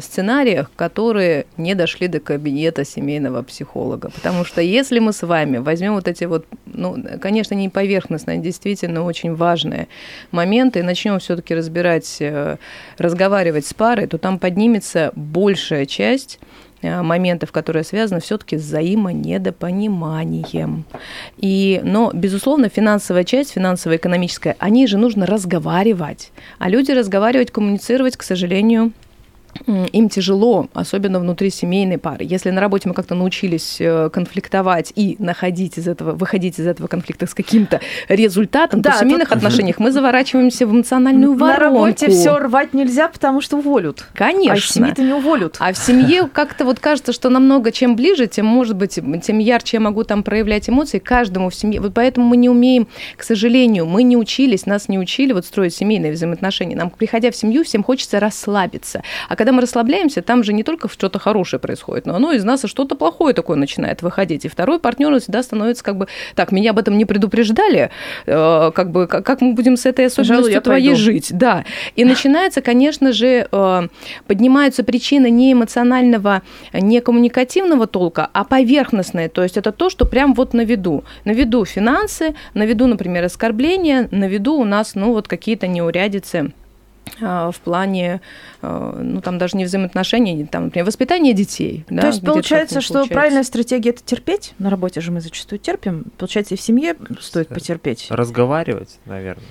сценариях, 0.00 0.70
которые 0.76 1.46
не 1.56 1.74
дошли 1.74 2.06
до 2.06 2.20
кабинета 2.20 2.59
семейного 2.84 3.42
психолога. 3.42 4.10
Потому 4.10 4.44
что 4.44 4.60
если 4.60 4.98
мы 4.98 5.12
с 5.12 5.22
вами 5.22 5.58
возьмем 5.58 5.94
вот 5.94 6.08
эти 6.08 6.24
вот, 6.24 6.46
ну, 6.66 6.96
конечно, 7.20 7.54
не 7.54 7.68
поверхностные, 7.68 8.38
а 8.38 8.42
действительно 8.42 9.04
очень 9.04 9.34
важные 9.34 9.88
моменты 10.30 10.80
и 10.80 10.82
начнем 10.82 11.18
все-таки 11.18 11.54
разбирать, 11.54 12.16
э, 12.20 12.56
разговаривать 12.98 13.66
с 13.66 13.74
парой, 13.74 14.06
то 14.06 14.18
там 14.18 14.38
поднимется 14.38 15.12
большая 15.14 15.86
часть 15.86 16.38
э, 16.82 17.02
моментов, 17.02 17.52
которые 17.52 17.84
связаны 17.84 18.20
все-таки 18.20 18.56
с 18.56 18.62
взаимонедопониманием. 18.62 20.84
И, 21.38 21.80
но, 21.82 22.10
безусловно, 22.12 22.68
финансовая 22.68 23.24
часть, 23.24 23.52
финансово-экономическая, 23.52 24.56
о 24.58 24.70
ней 24.70 24.86
же 24.86 24.98
нужно 24.98 25.26
разговаривать. 25.26 26.32
А 26.58 26.68
люди 26.68 26.92
разговаривать, 26.92 27.50
коммуницировать, 27.50 28.16
к 28.16 28.22
сожалению, 28.22 28.92
им 29.66 30.08
тяжело, 30.08 30.68
особенно 30.74 31.20
внутри 31.20 31.50
семейной 31.50 31.98
пары. 31.98 32.24
Если 32.24 32.50
на 32.50 32.60
работе 32.60 32.88
мы 32.88 32.94
как-то 32.94 33.14
научились 33.14 33.76
э, 33.80 34.10
конфликтовать 34.12 34.92
и 34.96 35.16
находить 35.18 35.78
из 35.78 35.88
этого, 35.88 36.12
выходить 36.12 36.58
из 36.58 36.66
этого 36.66 36.86
конфликта 36.86 37.26
с 37.26 37.34
каким-то 37.34 37.80
результатом, 38.08 38.80
Да, 38.82 38.90
то 38.90 38.96
в 38.96 39.00
семейных 39.00 39.28
тут- 39.28 39.38
отношениях 39.38 39.78
мы 39.78 39.92
заворачиваемся 39.92 40.66
в 40.66 40.72
эмоциональную 40.72 41.32
На 41.32 41.38
воронку. 41.38 41.84
работе 41.84 42.08
все 42.10 42.36
рвать 42.38 42.74
нельзя, 42.74 43.08
потому 43.08 43.40
что 43.40 43.58
уволят. 43.58 44.00
А 44.00 44.14
в 44.14 44.18
Конечно. 44.18 44.74
семье-то 44.74 45.02
не 45.02 45.12
уволят. 45.12 45.56
А 45.58 45.72
в 45.72 45.78
семье 45.78 46.28
как-то 46.32 46.64
вот 46.64 46.80
кажется, 46.80 47.12
что 47.12 47.28
намного 47.28 47.72
чем 47.72 47.96
ближе, 47.96 48.26
тем, 48.26 48.46
может 48.46 48.76
быть, 48.76 48.98
тем 49.22 49.38
ярче 49.38 49.76
я 49.76 49.80
могу 49.80 50.04
там 50.04 50.22
проявлять 50.22 50.68
эмоции 50.68 50.98
каждому 50.98 51.50
в 51.50 51.54
семье. 51.54 51.80
Вот 51.80 51.94
поэтому 51.94 52.26
мы 52.26 52.36
не 52.36 52.48
умеем, 52.48 52.88
к 53.16 53.22
сожалению, 53.22 53.86
мы 53.86 54.02
не 54.02 54.16
учились, 54.16 54.66
нас 54.66 54.88
не 54.88 54.98
учили 54.98 55.32
вот 55.32 55.44
строить 55.46 55.74
семейные 55.74 56.12
взаимоотношения. 56.12 56.76
Нам, 56.76 56.90
приходя 56.90 57.30
в 57.30 57.36
семью, 57.36 57.64
всем 57.64 57.82
хочется 57.82 58.20
расслабиться. 58.20 59.02
А 59.28 59.36
когда 59.40 59.52
мы 59.52 59.62
расслабляемся, 59.62 60.20
там 60.20 60.44
же 60.44 60.52
не 60.52 60.62
только 60.62 60.86
что-то 60.90 61.18
хорошее 61.18 61.60
происходит, 61.60 62.04
но 62.04 62.14
оно 62.14 62.32
из 62.32 62.44
нас 62.44 62.62
и 62.64 62.68
что-то 62.68 62.94
плохое 62.94 63.32
такое 63.32 63.56
начинает 63.56 64.02
выходить. 64.02 64.44
И 64.44 64.48
второй 64.48 64.78
партнер 64.78 65.18
всегда 65.18 65.42
становится 65.42 65.82
как 65.82 65.96
бы, 65.96 66.08
так, 66.34 66.52
меня 66.52 66.72
об 66.72 66.78
этом 66.78 66.98
не 66.98 67.06
предупреждали, 67.06 67.88
э, 68.26 68.70
как 68.74 68.90
бы, 68.90 69.06
как, 69.06 69.24
как 69.24 69.40
мы 69.40 69.54
будем 69.54 69.78
с 69.78 69.86
этой 69.86 70.08
особенностью 70.08 70.52
я 70.52 70.60
твоей 70.60 70.88
пойду. 70.90 71.00
жить? 71.00 71.28
Да. 71.30 71.64
И 71.96 72.04
начинается, 72.04 72.60
конечно 72.60 73.14
же, 73.14 73.48
э, 73.50 73.88
поднимаются 74.26 74.84
причины 74.84 75.30
не 75.30 75.54
эмоционального, 75.54 76.42
не 76.74 77.00
коммуникативного 77.00 77.86
толка, 77.86 78.28
а 78.34 78.44
поверхностные. 78.44 79.30
То 79.30 79.42
есть 79.42 79.56
это 79.56 79.72
то, 79.72 79.88
что 79.88 80.04
прям 80.04 80.34
вот 80.34 80.52
на 80.52 80.66
виду. 80.66 81.02
На 81.24 81.30
виду 81.30 81.64
финансы, 81.64 82.34
на 82.52 82.66
виду, 82.66 82.86
например, 82.86 83.24
оскорбления, 83.24 84.06
на 84.10 84.28
виду 84.28 84.56
у 84.56 84.66
нас, 84.66 84.94
ну, 84.94 85.14
вот 85.14 85.28
какие-то 85.28 85.66
неурядицы 85.66 86.52
в 87.18 87.54
плане, 87.64 88.20
а, 88.62 88.98
ну, 89.00 89.20
там 89.20 89.38
даже 89.38 89.56
не 89.56 89.64
взаимоотношений, 89.64 90.46
там, 90.46 90.66
например, 90.66 90.86
воспитания 90.86 91.32
детей. 91.32 91.84
да, 91.90 92.02
То 92.02 92.06
есть 92.08 92.18
где-то 92.18 92.32
получается, 92.32 92.80
что 92.80 92.94
получается. 92.94 93.14
правильная 93.14 93.42
стратегия 93.42 93.90
это 93.90 94.02
терпеть. 94.04 94.54
На 94.58 94.70
работе 94.70 95.00
же 95.00 95.10
мы 95.10 95.20
зачастую 95.20 95.58
терпим. 95.58 96.06
Получается, 96.18 96.54
и 96.54 96.56
в 96.56 96.60
семье 96.60 96.94
стоит 97.20 97.48
потерпеть. 97.48 98.06
Разговаривать, 98.10 98.98
наверное. 99.06 99.44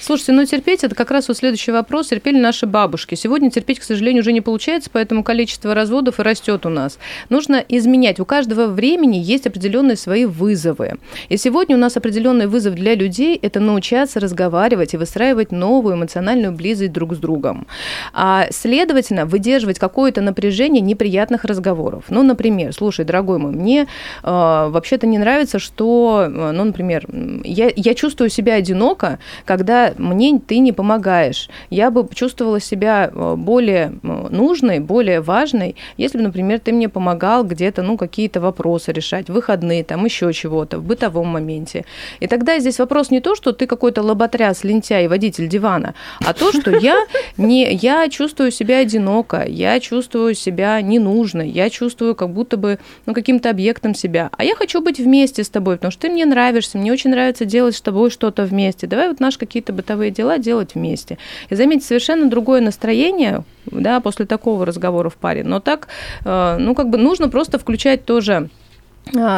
Слушайте, 0.00 0.32
ну 0.32 0.44
терпеть 0.44 0.84
это 0.84 0.94
как 0.94 1.10
раз 1.10 1.28
вот 1.28 1.36
следующий 1.36 1.72
вопрос. 1.72 2.08
Терпели 2.08 2.38
наши 2.38 2.66
бабушки. 2.66 3.14
Сегодня 3.14 3.50
терпеть, 3.50 3.80
к 3.80 3.82
сожалению, 3.82 4.22
уже 4.22 4.32
не 4.32 4.40
получается, 4.40 4.90
поэтому 4.92 5.22
количество 5.22 5.74
разводов 5.74 6.20
и 6.20 6.22
растет 6.22 6.66
у 6.66 6.68
нас. 6.68 6.98
Нужно 7.28 7.64
изменять. 7.68 8.20
У 8.20 8.24
каждого 8.24 8.66
времени 8.66 9.16
есть 9.16 9.46
определенные 9.46 9.96
свои 9.96 10.24
вызовы. 10.24 10.98
И 11.28 11.36
сегодня 11.36 11.76
у 11.76 11.78
нас 11.78 11.96
определенный 11.96 12.46
вызов 12.46 12.74
для 12.74 12.94
людей– 12.94 13.38
это 13.42 13.60
научаться 13.60 14.20
разговаривать 14.20 14.94
и 14.94 14.96
выстраивать 14.96 15.52
новую 15.52 15.96
эмоциональную 15.96 16.52
близость 16.52 16.92
друг 16.92 17.03
с 17.12 17.18
другом. 17.18 17.66
А, 18.12 18.46
следовательно, 18.50 19.26
выдерживать 19.26 19.78
какое-то 19.78 20.20
напряжение 20.20 20.80
неприятных 20.80 21.44
разговоров. 21.44 22.04
Ну, 22.08 22.22
например, 22.22 22.72
слушай, 22.72 23.04
дорогой 23.04 23.38
мой, 23.38 23.52
мне 23.52 23.82
э, 23.82 23.86
вообще-то 24.22 25.06
не 25.06 25.18
нравится, 25.18 25.58
что, 25.58 26.26
э, 26.26 26.52
ну, 26.52 26.64
например, 26.64 27.06
я, 27.44 27.70
я 27.74 27.94
чувствую 27.94 28.30
себя 28.30 28.54
одиноко, 28.54 29.18
когда 29.44 29.92
мне 29.98 30.38
ты 30.38 30.58
не 30.58 30.72
помогаешь. 30.72 31.48
Я 31.70 31.90
бы 31.90 32.08
чувствовала 32.14 32.60
себя 32.60 33.10
э, 33.12 33.34
более 33.36 33.92
нужной, 34.02 34.80
более 34.80 35.20
важной, 35.20 35.76
если 35.96 36.18
бы, 36.18 36.24
например, 36.24 36.60
ты 36.60 36.72
мне 36.72 36.88
помогал 36.88 37.44
где-то, 37.44 37.82
ну, 37.82 37.96
какие-то 37.96 38.40
вопросы 38.40 38.92
решать, 38.92 39.28
выходные, 39.28 39.84
там, 39.84 40.04
еще 40.04 40.32
чего-то, 40.32 40.78
в 40.78 40.84
бытовом 40.84 41.28
моменте. 41.28 41.84
И 42.20 42.26
тогда 42.26 42.58
здесь 42.58 42.78
вопрос 42.78 43.10
не 43.10 43.20
то, 43.20 43.34
что 43.34 43.52
ты 43.52 43.66
какой-то 43.66 44.02
лоботряс, 44.02 44.64
лентяй, 44.64 45.08
водитель 45.08 45.48
дивана, 45.48 45.94
а 46.24 46.32
то, 46.32 46.52
что 46.52 46.70
я 46.84 47.06
не, 47.38 47.72
я 47.72 48.08
чувствую 48.08 48.50
себя 48.50 48.78
одиноко, 48.78 49.44
я 49.46 49.80
чувствую 49.80 50.34
себя 50.34 50.80
ненужной, 50.82 51.48
я 51.48 51.70
чувствую 51.70 52.14
как 52.14 52.30
будто 52.30 52.56
бы 52.56 52.78
ну, 53.06 53.14
каким-то 53.14 53.50
объектом 53.50 53.94
себя. 53.94 54.30
А 54.36 54.44
я 54.44 54.54
хочу 54.54 54.82
быть 54.82 54.98
вместе 54.98 55.44
с 55.44 55.48
тобой, 55.48 55.76
потому 55.76 55.90
что 55.90 56.02
ты 56.02 56.10
мне 56.10 56.26
нравишься, 56.26 56.78
мне 56.78 56.92
очень 56.92 57.10
нравится 57.10 57.44
делать 57.46 57.76
с 57.76 57.80
тобой 57.80 58.10
что-то 58.10 58.44
вместе. 58.44 58.86
Давай 58.86 59.08
вот 59.08 59.20
наши 59.20 59.38
какие-то 59.38 59.72
бытовые 59.72 60.10
дела 60.10 60.38
делать 60.38 60.74
вместе. 60.74 61.18
И 61.48 61.54
заметьте, 61.54 61.86
совершенно 61.86 62.28
другое 62.28 62.60
настроение, 62.60 63.44
да, 63.66 64.00
после 64.00 64.26
такого 64.26 64.66
разговора 64.66 65.08
в 65.08 65.16
паре. 65.16 65.42
Но 65.42 65.60
так, 65.60 65.88
э, 66.24 66.56
ну, 66.58 66.74
как 66.74 66.90
бы 66.90 66.98
нужно 66.98 67.28
просто 67.28 67.58
включать 67.58 68.04
тоже 68.04 68.50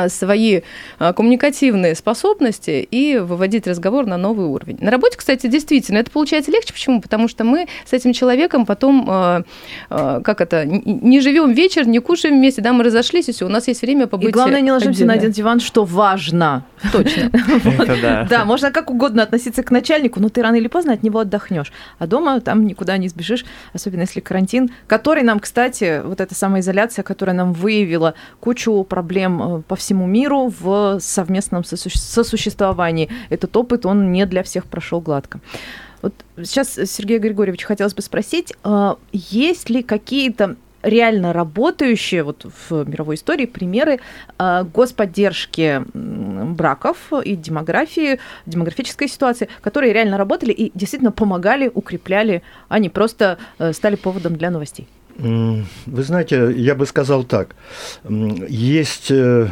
свои 0.09 0.61
а, 0.99 1.13
коммуникативные 1.13 1.95
способности 1.95 2.87
и 2.91 3.19
выводить 3.19 3.67
разговор 3.67 4.07
на 4.07 4.17
новый 4.17 4.47
уровень. 4.47 4.79
На 4.81 4.91
работе, 4.91 5.17
кстати, 5.17 5.47
действительно, 5.49 5.99
это 5.99 6.11
получается 6.11 6.51
легче. 6.51 6.73
Почему? 6.73 7.01
Потому 7.01 7.29
что 7.29 7.45
мы 7.45 7.67
с 7.85 7.93
этим 7.93 8.13
человеком 8.13 8.65
потом, 8.65 9.07
а, 9.09 9.43
а, 9.91 10.21
как 10.21 10.41
это, 10.41 10.65
не 10.65 11.21
живем 11.21 11.53
вечер, 11.53 11.87
не 11.87 11.99
кушаем 11.99 12.37
вместе, 12.37 12.63
да, 12.63 12.73
мы 12.73 12.85
разошлись, 12.85 13.29
и 13.29 13.33
все, 13.33 13.47
у 13.47 13.49
нас 13.49 13.69
есть 13.69 13.83
время 13.83 14.07
побыть 14.07 14.29
И 14.29 14.33
главное, 14.33 14.61
не 14.61 14.73
ложимся 14.73 15.05
на 15.05 15.15
отдельно. 15.15 15.29
один 15.29 15.31
диван, 15.33 15.61
что 15.61 15.85
важно. 15.85 16.65
Точно. 16.93 17.31
Да, 18.29 18.45
можно 18.45 18.71
как 18.71 18.91
угодно 18.91 19.23
относиться 19.23 19.63
к 19.63 19.71
начальнику, 19.71 20.21
но 20.21 20.29
ты 20.29 20.43
рано 20.43 20.57
или 20.57 20.69
поздно 20.69 20.93
от 20.93 21.03
него 21.03 21.21
отдохнешь. 21.21 21.73
А 21.99 22.07
дома 22.07 22.41
там 22.41 22.67
никуда 22.67 22.97
не 22.97 23.09
сбежишь, 23.09 23.45
особенно 23.73 24.03
если 24.03 24.21
карантин, 24.21 24.71
который 24.87 25.23
нам, 25.23 25.41
кстати, 25.41 26.03
вот 26.05 26.21
эта 26.21 26.35
самоизоляция, 26.35 27.03
которая 27.03 27.35
нам 27.37 27.53
выявила 27.53 28.15
кучу 28.41 28.85
проблем 28.85 29.43
э, 29.43 29.56
по 29.67 29.77
всему 29.77 30.07
миру 30.07 30.53
в 30.61 30.99
совместном 31.01 31.63
сосу- 31.63 31.97
сосуществовании. 31.97 33.09
Этот 33.31 33.57
опыт, 33.57 33.87
он 33.87 34.13
не 34.13 34.27
для 34.27 34.43
всех 34.43 34.67
прошел 34.67 35.01
гладко. 35.01 35.41
Вот 36.03 36.15
сейчас, 36.45 36.75
Сергей 36.75 37.19
Григорьевич, 37.19 37.65
хотелось 37.65 37.95
бы 37.95 38.03
спросить, 38.03 38.53
э, 38.65 38.95
есть 39.13 39.71
ли 39.71 39.83
какие-то 39.83 40.57
реально 40.83 41.33
работающие 41.33 42.23
вот 42.23 42.47
в 42.69 42.89
мировой 42.89 43.17
истории 43.17 43.47
примеры 43.47 43.99
э, 44.39 44.65
господдержки 44.73 45.83
браков 45.95 47.13
и 47.25 47.35
демографии, 47.35 48.21
демографической 48.47 49.09
ситуации, 49.09 49.49
которые 49.61 49.93
реально 49.93 50.17
работали 50.17 50.53
и 50.53 50.71
действительно 50.75 51.13
помогали, 51.13 51.71
укрепляли, 51.73 52.43
а 52.69 52.79
не 52.79 52.89
просто 52.89 53.39
э, 53.59 53.73
стали 53.73 53.97
поводом 53.97 54.37
для 54.37 54.51
новостей. 54.51 54.87
Вы 55.19 56.03
знаете, 56.03 56.53
я 56.57 56.75
бы 56.75 56.87
сказал 56.87 57.25
так. 57.25 57.55
Есть 58.49 59.11
э, 59.11 59.49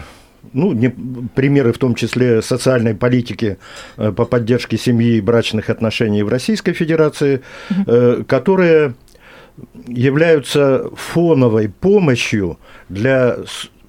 ну, 0.52 0.72
не, 0.72 0.90
примеры 1.34 1.72
в 1.72 1.78
том 1.78 1.94
числе 1.94 2.42
социальной 2.42 2.94
политики 2.94 3.58
э, 3.96 4.12
по 4.12 4.24
поддержке 4.24 4.76
семьи 4.76 5.16
и 5.16 5.20
брачных 5.20 5.70
отношений 5.70 6.22
в 6.22 6.28
Российской 6.28 6.72
Федерации, 6.72 7.40
э, 7.86 8.22
которые 8.26 8.94
являются 9.86 10.90
фоновой 10.96 11.68
помощью 11.68 12.58
для 12.88 13.38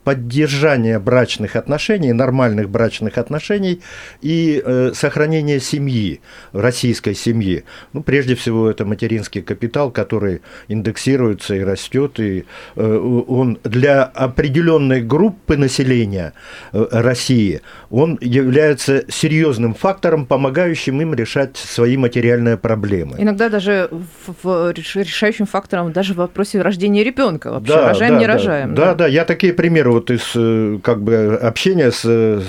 поддержания 0.06 1.00
брачных 1.00 1.56
отношений, 1.58 2.14
нормальных 2.14 2.70
брачных 2.70 3.18
отношений 3.18 3.82
и 4.22 4.62
э, 4.64 4.92
сохранения 4.94 5.60
семьи, 5.60 6.22
российской 6.54 7.16
семьи. 7.16 7.64
Ну, 7.92 8.04
прежде 8.04 8.36
всего, 8.36 8.70
это 8.70 8.86
материнский 8.86 9.42
капитал, 9.42 9.92
который 9.92 10.42
индексируется 10.68 11.56
и 11.56 11.62
растет, 11.64 12.20
и 12.20 12.46
э, 12.76 13.24
он 13.28 13.58
для 13.64 14.04
определенной 14.04 15.02
группы 15.02 15.58
населения 15.58 16.34
э, 16.72 16.86
России, 16.92 17.62
он 17.90 18.18
является 18.22 19.06
серьезным 19.10 19.74
фактором, 19.74 20.28
помогающим 20.28 21.02
им 21.02 21.16
решать 21.16 21.58
свои 21.58 21.98
материальные 21.98 22.58
проблемы. 22.58 23.16
Иногда 23.18 23.50
даже 23.50 23.90
в, 23.92 24.36
в 24.44 24.72
реш- 24.72 25.00
решающим 25.04 25.48
фактором 25.48 25.92
даже 25.92 26.14
в 26.14 26.18
вопросе 26.18 26.62
рождения 26.62 27.04
ребенка 27.04 27.52
вообще 27.52 27.74
Да, 27.74 27.90
рожаем, 27.90 28.14
да, 28.14 28.20
не 28.20 28.28
да. 28.28 28.34
рожаем. 28.34 28.76
Да, 28.76 28.94
да, 28.94 29.08
я 29.08 29.26
такие 29.26 29.52
примеры 29.54 29.95
вот 29.96 30.12
из 30.12 30.32
э, 30.36 30.80
как 30.84 31.02
бы 31.02 31.40
общения 31.42 31.92
с, 31.92 32.02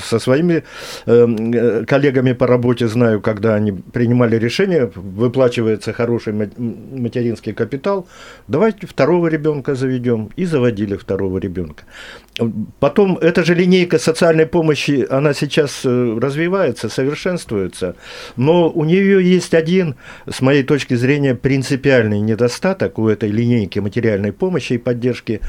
со 0.05 0.19
своими 0.19 0.65
э, 1.07 1.27
э, 1.55 1.85
коллегами 1.85 2.33
по 2.33 2.47
работе 2.47 2.89
знаю, 2.89 3.21
когда 3.21 3.55
они 3.55 3.73
принимали 3.73 4.37
решение, 4.37 4.91
выплачивается 4.95 5.93
хороший 5.93 6.33
материнский 6.33 7.53
капитал, 7.53 8.07
давайте 8.49 8.87
второго 8.87 9.29
ребенка 9.29 9.75
заведем 9.75 10.31
и 10.37 10.45
заводили 10.45 10.97
второго 10.97 11.39
ребенка. 11.39 11.85
Потом 12.81 13.17
эта 13.19 13.45
же 13.45 13.55
линейка 13.55 13.99
социальной 13.99 14.47
помощи, 14.47 15.07
она 15.09 15.33
сейчас 15.35 15.83
э, 15.85 16.19
развивается, 16.21 16.89
совершенствуется, 16.89 17.95
но 18.37 18.69
у 18.71 18.85
нее 18.85 19.35
есть 19.35 19.55
один, 19.55 19.95
с 20.31 20.43
моей 20.43 20.63
точки 20.63 20.97
зрения, 20.97 21.35
принципиальный 21.35 22.21
недостаток 22.21 22.99
у 22.99 23.09
этой 23.09 23.31
линейки 23.31 23.79
материальной 23.79 24.33
помощи 24.33 24.75
и 24.75 24.79
поддержки. 24.79 25.41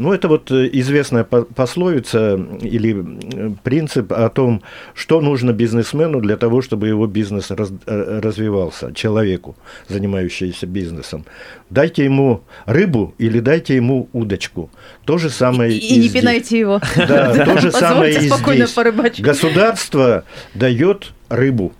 Ну, 0.00 0.12
это 0.14 0.28
вот 0.28 0.50
э, 0.50 0.68
известная 0.72 1.24
по- 1.24 1.42
пословица 1.42 2.40
или 2.62 2.90
э, 2.94 3.50
принцип 3.62 4.12
о 4.12 4.28
том, 4.30 4.62
что 4.94 5.20
нужно 5.20 5.52
бизнесмену 5.52 6.20
для 6.20 6.36
того, 6.36 6.62
чтобы 6.62 6.88
его 6.88 7.06
бизнес 7.06 7.50
раз- 7.50 7.72
э, 7.86 8.20
развивался, 8.22 8.92
человеку, 8.94 9.54
занимающемуся 9.88 10.66
бизнесом. 10.66 11.24
Дайте 11.68 12.04
ему 12.04 12.40
рыбу 12.66 13.14
или 13.18 13.40
дайте 13.40 13.76
ему 13.76 14.08
удочку. 14.14 14.70
То 15.04 15.18
же 15.18 15.28
самое 15.28 15.72
И, 15.72 15.78
и 15.78 15.96
не 15.98 16.08
здесь. 16.08 16.12
пинайте 16.22 16.58
его. 16.58 16.80
Да, 16.96 17.44
то 17.44 17.58
же 17.60 17.70
самое 17.70 18.10
и 18.14 18.18
здесь. 18.18 18.32
Государство 19.22 20.24
дает 20.54 21.12
рыбу, 21.28 21.72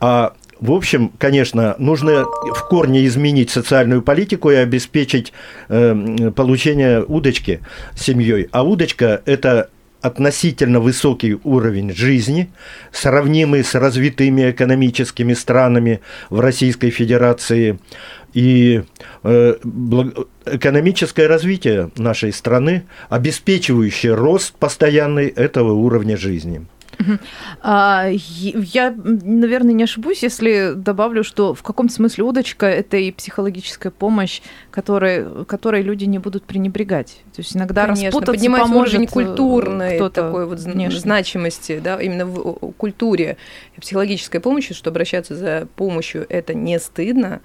а 0.00 0.32
в 0.60 0.72
общем, 0.72 1.12
конечно, 1.18 1.76
нужно 1.78 2.24
в 2.24 2.68
корне 2.68 3.06
изменить 3.06 3.50
социальную 3.50 4.02
политику 4.02 4.50
и 4.50 4.56
обеспечить 4.56 5.32
э, 5.68 6.30
получение 6.34 7.02
удочки 7.04 7.60
семьей. 7.94 8.48
А 8.50 8.64
удочка– 8.64 9.22
это 9.24 9.70
относительно 10.00 10.80
высокий 10.80 11.38
уровень 11.44 11.92
жизни, 11.94 12.50
сравнимый 12.92 13.64
с 13.64 13.74
развитыми 13.74 14.50
экономическими 14.50 15.34
странами 15.34 16.00
в 16.30 16.40
Российской 16.40 16.90
Федерации. 16.90 17.78
И 18.34 18.82
э, 19.24 19.54
экономическое 20.46 21.26
развитие 21.26 21.90
нашей 21.96 22.32
страны, 22.32 22.84
обеспечивающее 23.08 24.14
рост 24.14 24.54
постоянный 24.54 25.28
этого 25.28 25.72
уровня 25.72 26.16
жизни. 26.16 26.66
А, 27.60 28.08
я, 28.10 28.94
наверное, 28.96 29.72
не 29.72 29.84
ошибусь, 29.84 30.22
если 30.22 30.72
добавлю, 30.74 31.24
что 31.24 31.54
в 31.54 31.62
каком-то 31.62 31.92
смысле 31.92 32.24
удочка– 32.24 32.66
это 32.66 32.96
и 32.96 33.12
психологическая 33.12 33.92
помощь, 33.92 34.40
которой, 34.70 35.44
которой 35.44 35.82
люди 35.82 36.04
не 36.04 36.18
будут 36.18 36.44
пренебрегать. 36.44 37.22
То 37.34 37.40
есть 37.40 37.56
иногда 37.56 37.86
Конечно, 37.86 38.06
распутаться 38.06 38.32
поднимать 38.32 38.62
поможет 38.62 38.94
уровень 38.94 39.08
э, 39.08 39.12
культурной 39.12 40.10
такой 40.10 40.46
вот 40.46 40.58
внешне. 40.58 41.00
значимости, 41.00 41.78
да, 41.78 42.00
именно 42.00 42.26
в 42.26 42.72
культуре 42.72 43.36
психологической 43.80 44.40
помощи, 44.40 44.74
что 44.74 44.90
обращаться 44.90 45.34
за 45.36 45.68
помощью 45.76 46.26
это 46.28 46.54
не 46.54 46.78
стыдно. 46.78 47.40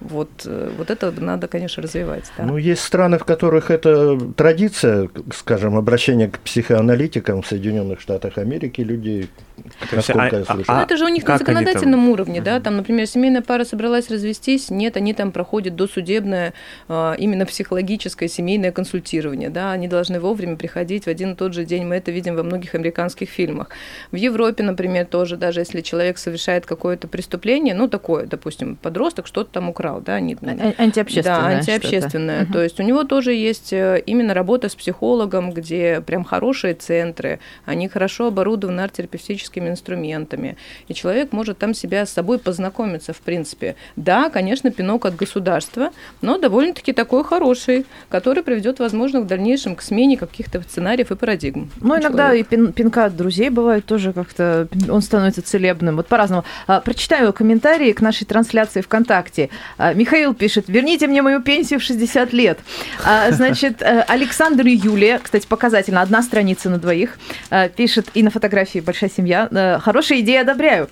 Вот, 0.00 0.28
э, 0.44 0.70
вот 0.76 0.90
это 0.90 1.10
надо, 1.10 1.48
конечно, 1.48 1.82
развивать. 1.82 2.24
Да. 2.36 2.44
Ну, 2.44 2.58
есть 2.58 2.82
страны, 2.82 3.18
в 3.18 3.24
которых 3.24 3.70
это 3.70 4.18
традиция, 4.36 5.08
скажем, 5.34 5.76
обращение 5.76 6.28
к 6.28 6.38
психоаналитикам 6.40 7.40
в 7.40 7.46
Соединенных 7.46 8.00
Штатах 8.00 8.36
Америки 8.36 8.82
людей, 8.82 9.28
То 9.56 9.96
есть, 9.96 10.08
насколько 10.08 10.36
а- 10.36 10.38
я 10.40 10.44
слышал. 10.44 10.74
Ну, 10.74 10.80
а- 10.80 10.82
это 10.82 10.96
же 10.98 11.04
у 11.06 11.08
них 11.08 11.26
на 11.26 11.38
законодательном 11.38 12.08
уровне, 12.10 12.42
да, 12.42 12.60
там, 12.60 12.76
например, 12.76 13.06
семейная 13.06 13.40
пара 13.40 13.64
собралась 13.64 14.10
развестись, 14.10 14.68
нет, 14.68 14.96
они 14.98 15.14
там 15.14 15.32
проходят 15.32 15.76
досудебное 15.76 16.52
а, 16.88 17.14
именно 17.18 17.46
психологическое 17.46 18.28
семейное 18.28 18.72
консультирование, 18.72 19.48
да, 19.48 19.72
они 19.72 19.88
должны 19.88 20.20
вовремя 20.20 20.56
приходить 20.56 21.04
в 21.04 21.08
один 21.08 21.32
и 21.32 21.34
тот 21.36 21.54
же 21.54 21.64
день, 21.64 21.86
мы 21.86 21.96
это 21.96 22.10
видим 22.10 22.36
во 22.36 22.42
многих 22.42 22.74
американских 22.74 23.30
фильмах. 23.30 23.70
В 24.12 24.16
Европе, 24.16 24.62
например, 24.62 25.06
тоже, 25.06 25.36
даже 25.36 25.60
если 25.60 25.80
человек 25.80 26.18
совершает 26.18 26.66
какое-то 26.66 27.08
преступление, 27.08 27.74
ну, 27.74 27.88
такое, 27.88 28.26
допустим, 28.26 28.76
подросток 28.76 29.26
что-то 29.26 29.50
там 29.52 29.68
украл, 29.70 29.85
да, 30.04 30.14
они, 30.14 30.36
А- 30.42 30.72
а- 30.78 30.82
Антиобщественное. 30.82 31.40
да, 31.40 31.46
антиобщественное. 31.58 32.42
Мгм. 32.44 32.52
То 32.52 32.62
есть 32.62 32.78
у 32.80 32.82
него 32.82 33.04
тоже 33.04 33.32
есть 33.32 33.72
э, 33.72 34.02
именно 34.06 34.34
работа 34.34 34.68
с 34.68 34.74
психологом, 34.74 35.52
где 35.52 36.00
прям 36.00 36.24
хорошие 36.24 36.74
центры, 36.74 37.38
они 37.64 37.88
хорошо 37.88 38.28
оборудованы 38.28 38.80
арт-терапевтическими 38.82 39.68
инструментами, 39.68 40.56
и 40.88 40.94
человек 40.94 41.32
может 41.32 41.58
там 41.58 41.74
себя 41.74 42.04
с 42.06 42.10
собой 42.12 42.38
познакомиться, 42.38 43.12
в 43.12 43.18
принципе. 43.20 43.76
Да, 43.96 44.30
конечно, 44.30 44.70
пинок 44.70 45.06
от 45.06 45.16
государства, 45.16 45.90
но 46.22 46.38
довольно-таки 46.38 46.92
такой 46.92 47.24
хороший, 47.24 47.86
который 48.08 48.42
приведет, 48.42 48.78
возможно, 48.78 49.20
в 49.20 49.26
дальнейшем 49.26 49.76
к 49.76 49.82
смене 49.82 50.16
каких-то 50.16 50.60
сценариев 50.62 51.10
и 51.10 51.16
парадигм. 51.16 51.70
Ну, 51.80 51.98
иногда 51.98 52.26
человека. 52.28 52.54
и 52.54 52.56
пин- 52.56 52.72
пинка 52.72 53.04
от 53.06 53.16
друзей 53.16 53.50
бывает 53.50 53.84
тоже 53.86 54.12
как-то, 54.12 54.68
он 54.88 55.02
становится 55.02 55.42
целебным, 55.42 55.96
вот 55.96 56.06
по-разному. 56.06 56.44
А, 56.66 56.80
Прочитаю 56.80 57.32
комментарии 57.32 57.92
к 57.92 58.00
нашей 58.00 58.24
трансляции 58.26 58.80
ВКонтакте. 58.80 59.50
А, 59.78 59.92
Михаил 59.92 60.34
пишет, 60.34 60.66
верните 60.68 61.06
мне 61.06 61.22
мою 61.22 61.40
пенсию 61.42 61.80
в 61.80 61.82
60 61.82 62.32
лет. 62.32 62.58
А, 63.04 63.30
Значит, 63.30 63.82
э, 63.82 64.04
Александр 64.08 64.66
и 64.66 64.74
Юлия, 64.74 65.18
кстати, 65.22 65.46
показательно, 65.46 66.02
одна 66.02 66.22
страница 66.22 66.70
на 66.70 66.78
двоих, 66.78 67.18
а, 67.50 67.68
пишет, 67.68 68.08
и 68.14 68.22
на 68.22 68.30
фотографии 68.30 68.80
большая 68.80 69.10
семья, 69.10 69.48
э, 69.50 69.78
хорошая 69.80 70.20
идея, 70.20 70.42
одобряю. 70.42 70.88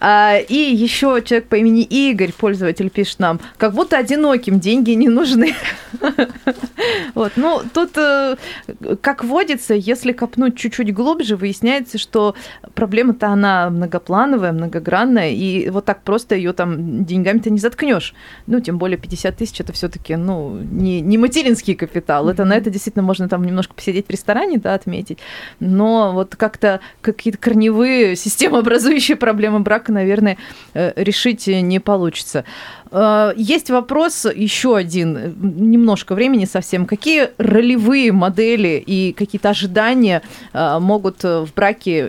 А, 0.00 0.38
И 0.48 0.54
еще 0.54 1.22
человек 1.24 1.48
по 1.48 1.56
имени 1.56 1.82
Игорь, 1.82 2.32
пользователь, 2.32 2.88
пишет 2.88 3.18
нам, 3.18 3.40
как 3.58 3.74
будто 3.74 3.98
одиноким 3.98 4.58
деньги 4.58 4.92
не 4.92 5.08
нужны. 5.08 5.54
Вот, 7.14 7.32
ну, 7.36 7.60
тут, 7.74 7.90
э, 7.98 8.36
как 9.02 9.22
водится, 9.24 9.74
если 9.74 10.12
копнуть 10.12 10.56
чуть-чуть 10.56 10.94
глубже, 10.94 11.36
выясняется, 11.36 11.98
что 11.98 12.34
проблема-то 12.74 13.28
она 13.28 13.68
многоплановая, 13.68 14.52
многогранная, 14.52 15.30
и 15.30 15.68
вот 15.68 15.84
так 15.84 16.02
просто 16.02 16.34
ее 16.36 16.52
там 16.52 17.04
деньгами-то 17.04 17.50
не 17.50 17.58
заткнешь. 17.58 18.14
Ну, 18.46 18.60
тем 18.60 18.78
более 18.78 18.96
50 18.96 19.36
тысяч 19.36 19.60
это 19.60 19.72
все-таки, 19.72 20.16
ну, 20.16 20.58
не, 20.70 21.00
не 21.00 21.18
материнский 21.18 21.74
капитал. 21.74 22.28
Это 22.28 22.44
на 22.44 22.56
это 22.56 22.70
действительно 22.70 23.02
можно 23.02 23.28
там 23.28 23.44
немножко 23.44 23.74
посидеть 23.74 24.06
в 24.06 24.10
ресторане, 24.10 24.58
да, 24.58 24.74
отметить. 24.74 25.18
Но 25.58 26.12
вот 26.12 26.36
как-то 26.36 26.80
какие-то 27.02 27.38
корневые 27.38 28.16
системообразующие 28.16 29.16
проблемы 29.16 29.60
брака, 29.60 29.89
наверное, 29.90 30.36
э, 30.74 30.92
решить 30.96 31.46
не 31.46 31.80
получится. 31.80 32.44
Э, 32.90 33.32
Есть 33.36 33.70
вопрос 33.70 34.24
еще 34.24 34.76
один, 34.76 35.34
немножко 35.40 36.14
времени 36.14 36.44
совсем. 36.44 36.86
Какие 36.86 37.30
ролевые 37.38 38.12
модели 38.12 38.82
и 38.84 39.12
какие-то 39.12 39.50
ожидания 39.50 40.22
э, 40.52 40.78
могут 40.78 41.22
в 41.22 41.48
браке 41.54 42.06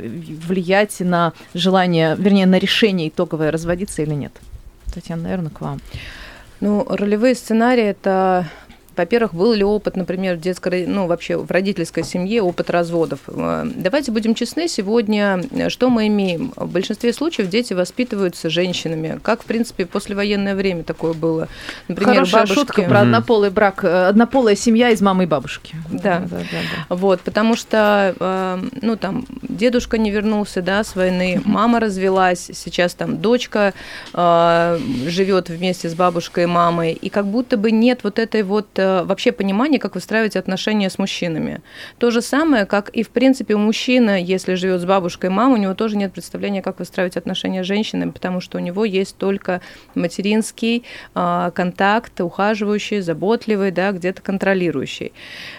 влиять 0.48 1.00
на 1.00 1.34
желание, 1.54 2.16
вернее, 2.18 2.46
на 2.46 2.60
решение 2.60 3.10
итоговое, 3.10 3.52
разводиться 3.52 4.02
или 4.02 4.14
нет? 4.14 4.32
Татьяна, 4.94 5.24
наверное, 5.24 5.52
к 5.52 5.62
вам. 5.62 5.80
Ну, 6.62 6.86
ролевые 6.88 7.34
сценарии 7.34 7.86
это 7.86 8.46
во-первых, 8.96 9.34
был 9.34 9.54
ли 9.54 9.64
опыт, 9.64 9.96
например, 9.96 10.36
в 10.36 10.42
детской, 10.42 10.86
ну, 10.86 11.08
вообще 11.08 11.38
в 11.38 11.50
родительской 11.50 12.04
семье, 12.04 12.42
опыт 12.42 12.70
разводов. 12.70 13.20
Э, 13.28 13.66
Давайте 13.76 14.12
будем 14.12 14.36
честны, 14.36 14.68
сегодня 14.68 15.42
э, 15.52 15.70
что 15.70 15.90
мы 15.90 16.08
имеем? 16.08 16.52
В 16.56 16.70
большинстве 16.70 17.14
случаев 17.14 17.50
дети 17.50 17.74
воспитываются 17.74 18.50
женщинами, 18.50 19.20
как, 19.24 19.44
в 19.44 19.46
принципе, 19.46 19.86
в 19.86 19.90
послевоенное 19.90 20.56
время 20.56 20.84
такое 20.84 21.14
было. 21.14 21.48
Например, 21.88 22.16
Хорошая 22.16 22.42
бабушки... 22.42 22.60
шутка 22.60 22.82
про 22.84 23.02
однополый 23.02 23.50
брак, 23.50 23.84
э, 23.84 24.08
однополая 24.08 24.56
семья 24.56 24.90
из 24.90 25.02
мамы 25.02 25.24
и 25.24 25.28
бабушки. 25.28 25.76
Да. 25.90 26.20
да, 26.20 26.38
да, 26.38 26.38
да. 26.40 26.96
Вот, 26.96 27.22
потому 27.22 27.56
что, 27.56 28.60
ну, 28.82 28.96
там, 28.98 29.26
дедушка 29.42 29.98
не 29.98 30.12
вернулся, 30.12 30.62
да, 30.62 30.84
с 30.84 30.96
войны, 30.96 31.42
мама 31.46 31.80
развелась, 31.80 32.50
сейчас 32.54 32.94
там 32.94 33.18
дочка 33.18 33.74
живет 34.14 35.50
вместе 35.50 35.90
с 35.90 35.94
бабушкой 35.94 36.44
и 36.44 36.48
мамой, 36.48 36.94
и 36.94 37.10
как 37.10 37.26
будто 37.28 37.58
бы 37.58 37.72
нет 37.72 38.00
вот 38.04 38.20
этой 38.20 38.44
вот 38.44 38.68
э, 38.82 39.04
вообще 39.04 39.32
понимания, 39.32 39.80
как 39.80 39.96
выстраивать 39.96 40.36
отношения 40.36 40.90
с 40.90 40.98
мужчинами. 40.98 41.62
То 41.98 42.12
же 42.12 42.22
самое, 42.22 42.66
как 42.66 42.90
и, 42.90 43.04
в 43.04 43.10
принципе, 43.10 43.56
у 43.56 43.60
мужчины, 43.60 44.22
если 44.24 44.56
живет 44.56 44.82
с 44.82 44.86
бабушкой 44.86 45.30
и 45.30 45.34
мамой, 45.34 45.60
у 45.60 45.62
него 45.62 45.74
тоже 45.74 45.98
нет 45.98 46.14
представления, 46.14 46.62
как 46.62 46.80
выстраивать 46.80 47.18
отношения 47.18 47.64
с 47.64 47.68
женщинами, 47.68 48.12
потому 48.12 48.42
что 48.42 48.58
у 48.58 48.62
него 48.62 48.86
есть 48.86 49.18
только 49.18 49.62
материнский 49.96 50.84
а, 51.14 51.52
контакт, 51.52 52.20
ухаживающий, 52.22 53.02
заботливый, 53.02 53.72
да, 53.72 53.92
где-то 53.92 54.22
контролирующий. 54.22 55.14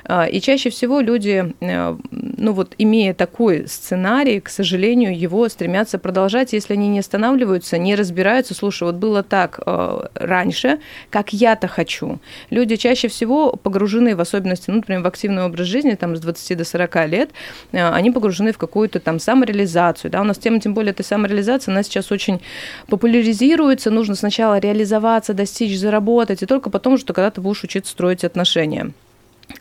А, 0.05 0.27
и 0.27 0.41
чаще 0.41 0.71
всего 0.71 1.01
люди, 1.01 1.55
э, 1.61 1.97
ну 2.11 2.53
вот, 2.53 2.75
имея 2.79 3.15
такой 3.15 3.67
сценарий, 3.69 4.41
к 4.41 4.49
сожалению, 4.49 5.19
его 5.19 5.49
стремятся 5.49 5.99
продолжать, 5.99 6.53
если 6.53 6.75
они 6.75 6.89
не 6.89 7.01
останавливаются, 7.01 7.79
не 7.79 7.95
разбираются, 7.95 8.55
слушай, 8.55 8.85
вот 8.85 8.97
было 8.97 9.23
так 9.23 9.61
э, 9.65 10.07
раньше, 10.15 10.81
как 11.11 11.33
я-то 11.33 11.69
хочу. 11.69 12.19
Люди 12.51 12.77
чаще 12.77 13.09
всего 13.13 13.53
погружены 13.53 14.17
в 14.17 14.21
особенности, 14.21 14.71
ну, 14.71 14.77
например, 14.77 15.03
в 15.03 15.07
активный 15.07 15.45
образ 15.45 15.67
жизни, 15.67 15.95
там, 15.95 16.17
с 16.17 16.21
20 16.21 16.59
до 16.59 16.65
40 16.65 17.07
лет, 17.07 17.31
э, 17.73 17.89
они 17.89 18.11
погружены 18.11 18.53
в 18.53 18.59
какую-то 18.59 19.01
там 19.01 19.21
самореализацию, 19.21 20.11
да, 20.11 20.21
у 20.21 20.25
нас 20.25 20.39
тема, 20.39 20.61
тем 20.61 20.75
более, 20.75 20.91
этой 20.91 21.05
самореализации, 21.05 21.71
она 21.71 21.83
сейчас 21.83 22.11
очень 22.11 22.41
популяризируется, 22.89 23.91
нужно 23.91 24.15
сначала 24.15 24.59
реализоваться, 24.59 25.35
достичь, 25.35 25.79
заработать, 25.79 26.43
и 26.43 26.47
только 26.47 26.71
потом, 26.71 26.99
что 26.99 27.13
когда 27.13 27.31
ты 27.31 27.41
будешь 27.41 27.63
учиться 27.63 27.93
строить 27.93 28.25
отношения. 28.25 28.93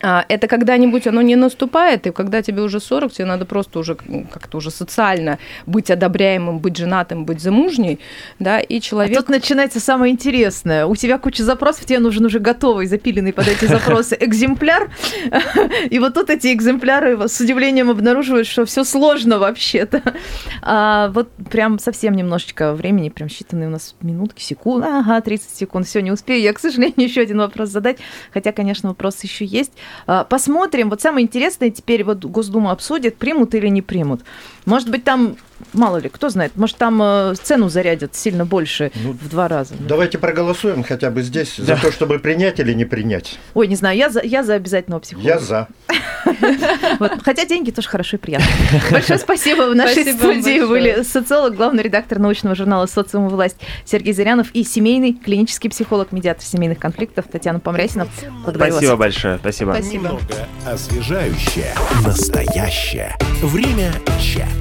А, 0.02 0.26
это 0.30 0.48
когда-нибудь 0.48 1.08
оно 1.08 1.22
не 1.22 1.36
наступает, 1.36 2.08
и 2.08 2.12
когда 2.12 2.42
тебе 2.42 2.62
уже 2.62 2.80
40, 2.80 3.12
тебе 3.14 3.26
надо 3.26 3.46
просто 3.46 3.80
уже 3.80 3.96
как-то 3.96 4.58
уже 4.58 4.72
социально 4.72 5.40
быть 5.66 5.92
одобряемым, 5.92 6.60
быть 6.60 6.78
женатым, 6.78 7.26
быть 7.26 7.42
замужней, 7.42 8.00
да, 8.40 8.60
и 8.60 8.80
человек... 8.80 9.18
А 9.18 9.22
тут 9.22 9.30
начинается 9.30 9.80
самое 9.80 10.14
интересное. 10.14 10.86
У 10.86 10.96
тебя 10.96 11.18
куча 11.18 11.44
запросов, 11.44 11.86
тебе 11.86 12.00
нужен 12.00 12.26
уже 12.26 12.40
готовый, 12.40 12.88
запиленный 12.88 13.34
под 13.34 13.48
эти 13.48 13.66
запросы 13.66 14.18
экземпляр, 14.20 14.92
и 15.90 16.00
вот 16.00 16.14
тут 16.14 16.30
эти 16.30 16.54
экземпляры 16.54 17.28
с 17.28 17.40
удивлением 17.40 17.90
обнаруживают, 17.90 18.48
что 18.48 18.66
все 18.66 18.84
сложно 18.84 19.40
вообще-то. 19.40 20.02
А 20.62 21.10
вот 21.10 21.30
прям 21.50 21.80
совсем 21.80 22.16
немножечко 22.16 22.74
времени, 22.74 23.10
прям 23.10 23.28
считанные 23.28 23.68
у 23.68 23.72
нас 23.72 23.96
минутки, 24.02 24.42
секунды, 24.42 24.88
ага, 24.88 25.22
30 25.22 25.50
секунд, 25.56 25.88
все, 25.88 26.02
не 26.02 26.12
успею. 26.12 26.42
Я, 26.42 26.54
к 26.54 26.60
сожалению, 26.60 26.94
еще 26.98 27.22
один 27.22 27.40
вопрос 27.40 27.70
задать, 27.70 27.98
хотя, 28.34 28.52
конечно, 28.52 28.90
вопрос 28.90 29.24
еще 29.24 29.46
есть. 29.46 29.74
А, 30.08 30.24
посмотрим. 30.24 30.90
Вот 30.90 31.02
самое 31.02 31.26
интересное 31.26 31.70
теперь 31.70 32.04
вот 32.04 32.24
Госдума 32.26 32.72
обсудит, 32.72 33.18
примут 33.18 33.56
или 33.56 33.68
не 33.68 33.82
примут. 33.82 34.22
Может 34.66 34.90
быть, 34.90 35.04
там, 35.04 35.36
мало 35.74 35.98
ли, 35.98 36.10
кто 36.10 36.30
знает, 36.30 36.56
может, 36.56 36.78
там 36.78 37.02
э, 37.02 37.36
цену 37.42 37.70
зарядят 37.70 38.16
сильно 38.16 38.46
больше 38.46 38.92
ну, 38.96 39.14
в 39.14 39.30
два 39.30 39.48
раза. 39.48 39.74
Давайте 39.80 40.18
проголосуем 40.18 40.84
хотя 40.84 41.10
бы 41.10 41.22
здесь 41.22 41.56
да. 41.58 41.76
за 41.76 41.82
то, 41.82 41.92
чтобы 41.92 42.20
принять 42.20 42.60
или 42.60 42.74
не 42.74 42.86
принять. 42.86 43.40
Ой, 43.54 43.68
не 43.68 43.76
знаю, 43.76 43.98
я 43.98 44.10
за, 44.10 44.22
я 44.22 44.44
за 44.44 44.56
обязательного 44.56 45.00
психолога. 45.02 45.30
Я 45.30 45.40
за. 45.40 45.68
Хотя 47.24 47.46
деньги 47.46 47.72
тоже 47.72 47.88
хорошо 47.88 48.18
и 48.18 48.20
приятно. 48.20 48.48
Большое 48.92 49.20
спасибо. 49.20 49.70
В 49.70 49.76
нашей 49.76 50.12
студии 50.14 50.66
были 50.66 51.04
социолог, 51.04 51.56
главный 51.56 51.84
редактор 51.84 52.20
научного 52.20 52.56
журнала 52.56 52.86
«Социум 52.86 53.28
и 53.28 53.30
власть» 53.30 53.58
Сергей 53.86 54.14
Зырянов 54.14 54.52
и 54.54 54.64
семейный 54.64 55.14
клинический 55.14 55.70
психолог, 55.70 56.12
медиатор 56.12 56.44
семейных 56.44 56.80
конфликтов 56.80 57.26
Татьяна 57.32 57.60
Помрясина. 57.60 58.08
Благодарю 58.44 58.74
Спасибо 58.74 58.92
вас. 58.92 59.00
большое. 59.00 59.38
Спасибо. 59.38 59.72
Спасибо. 59.72 60.04
Немного 60.04 60.48
освежающее, 60.66 61.74
настоящее. 62.06 63.16
Время 63.42 63.92
чат. 64.20 64.61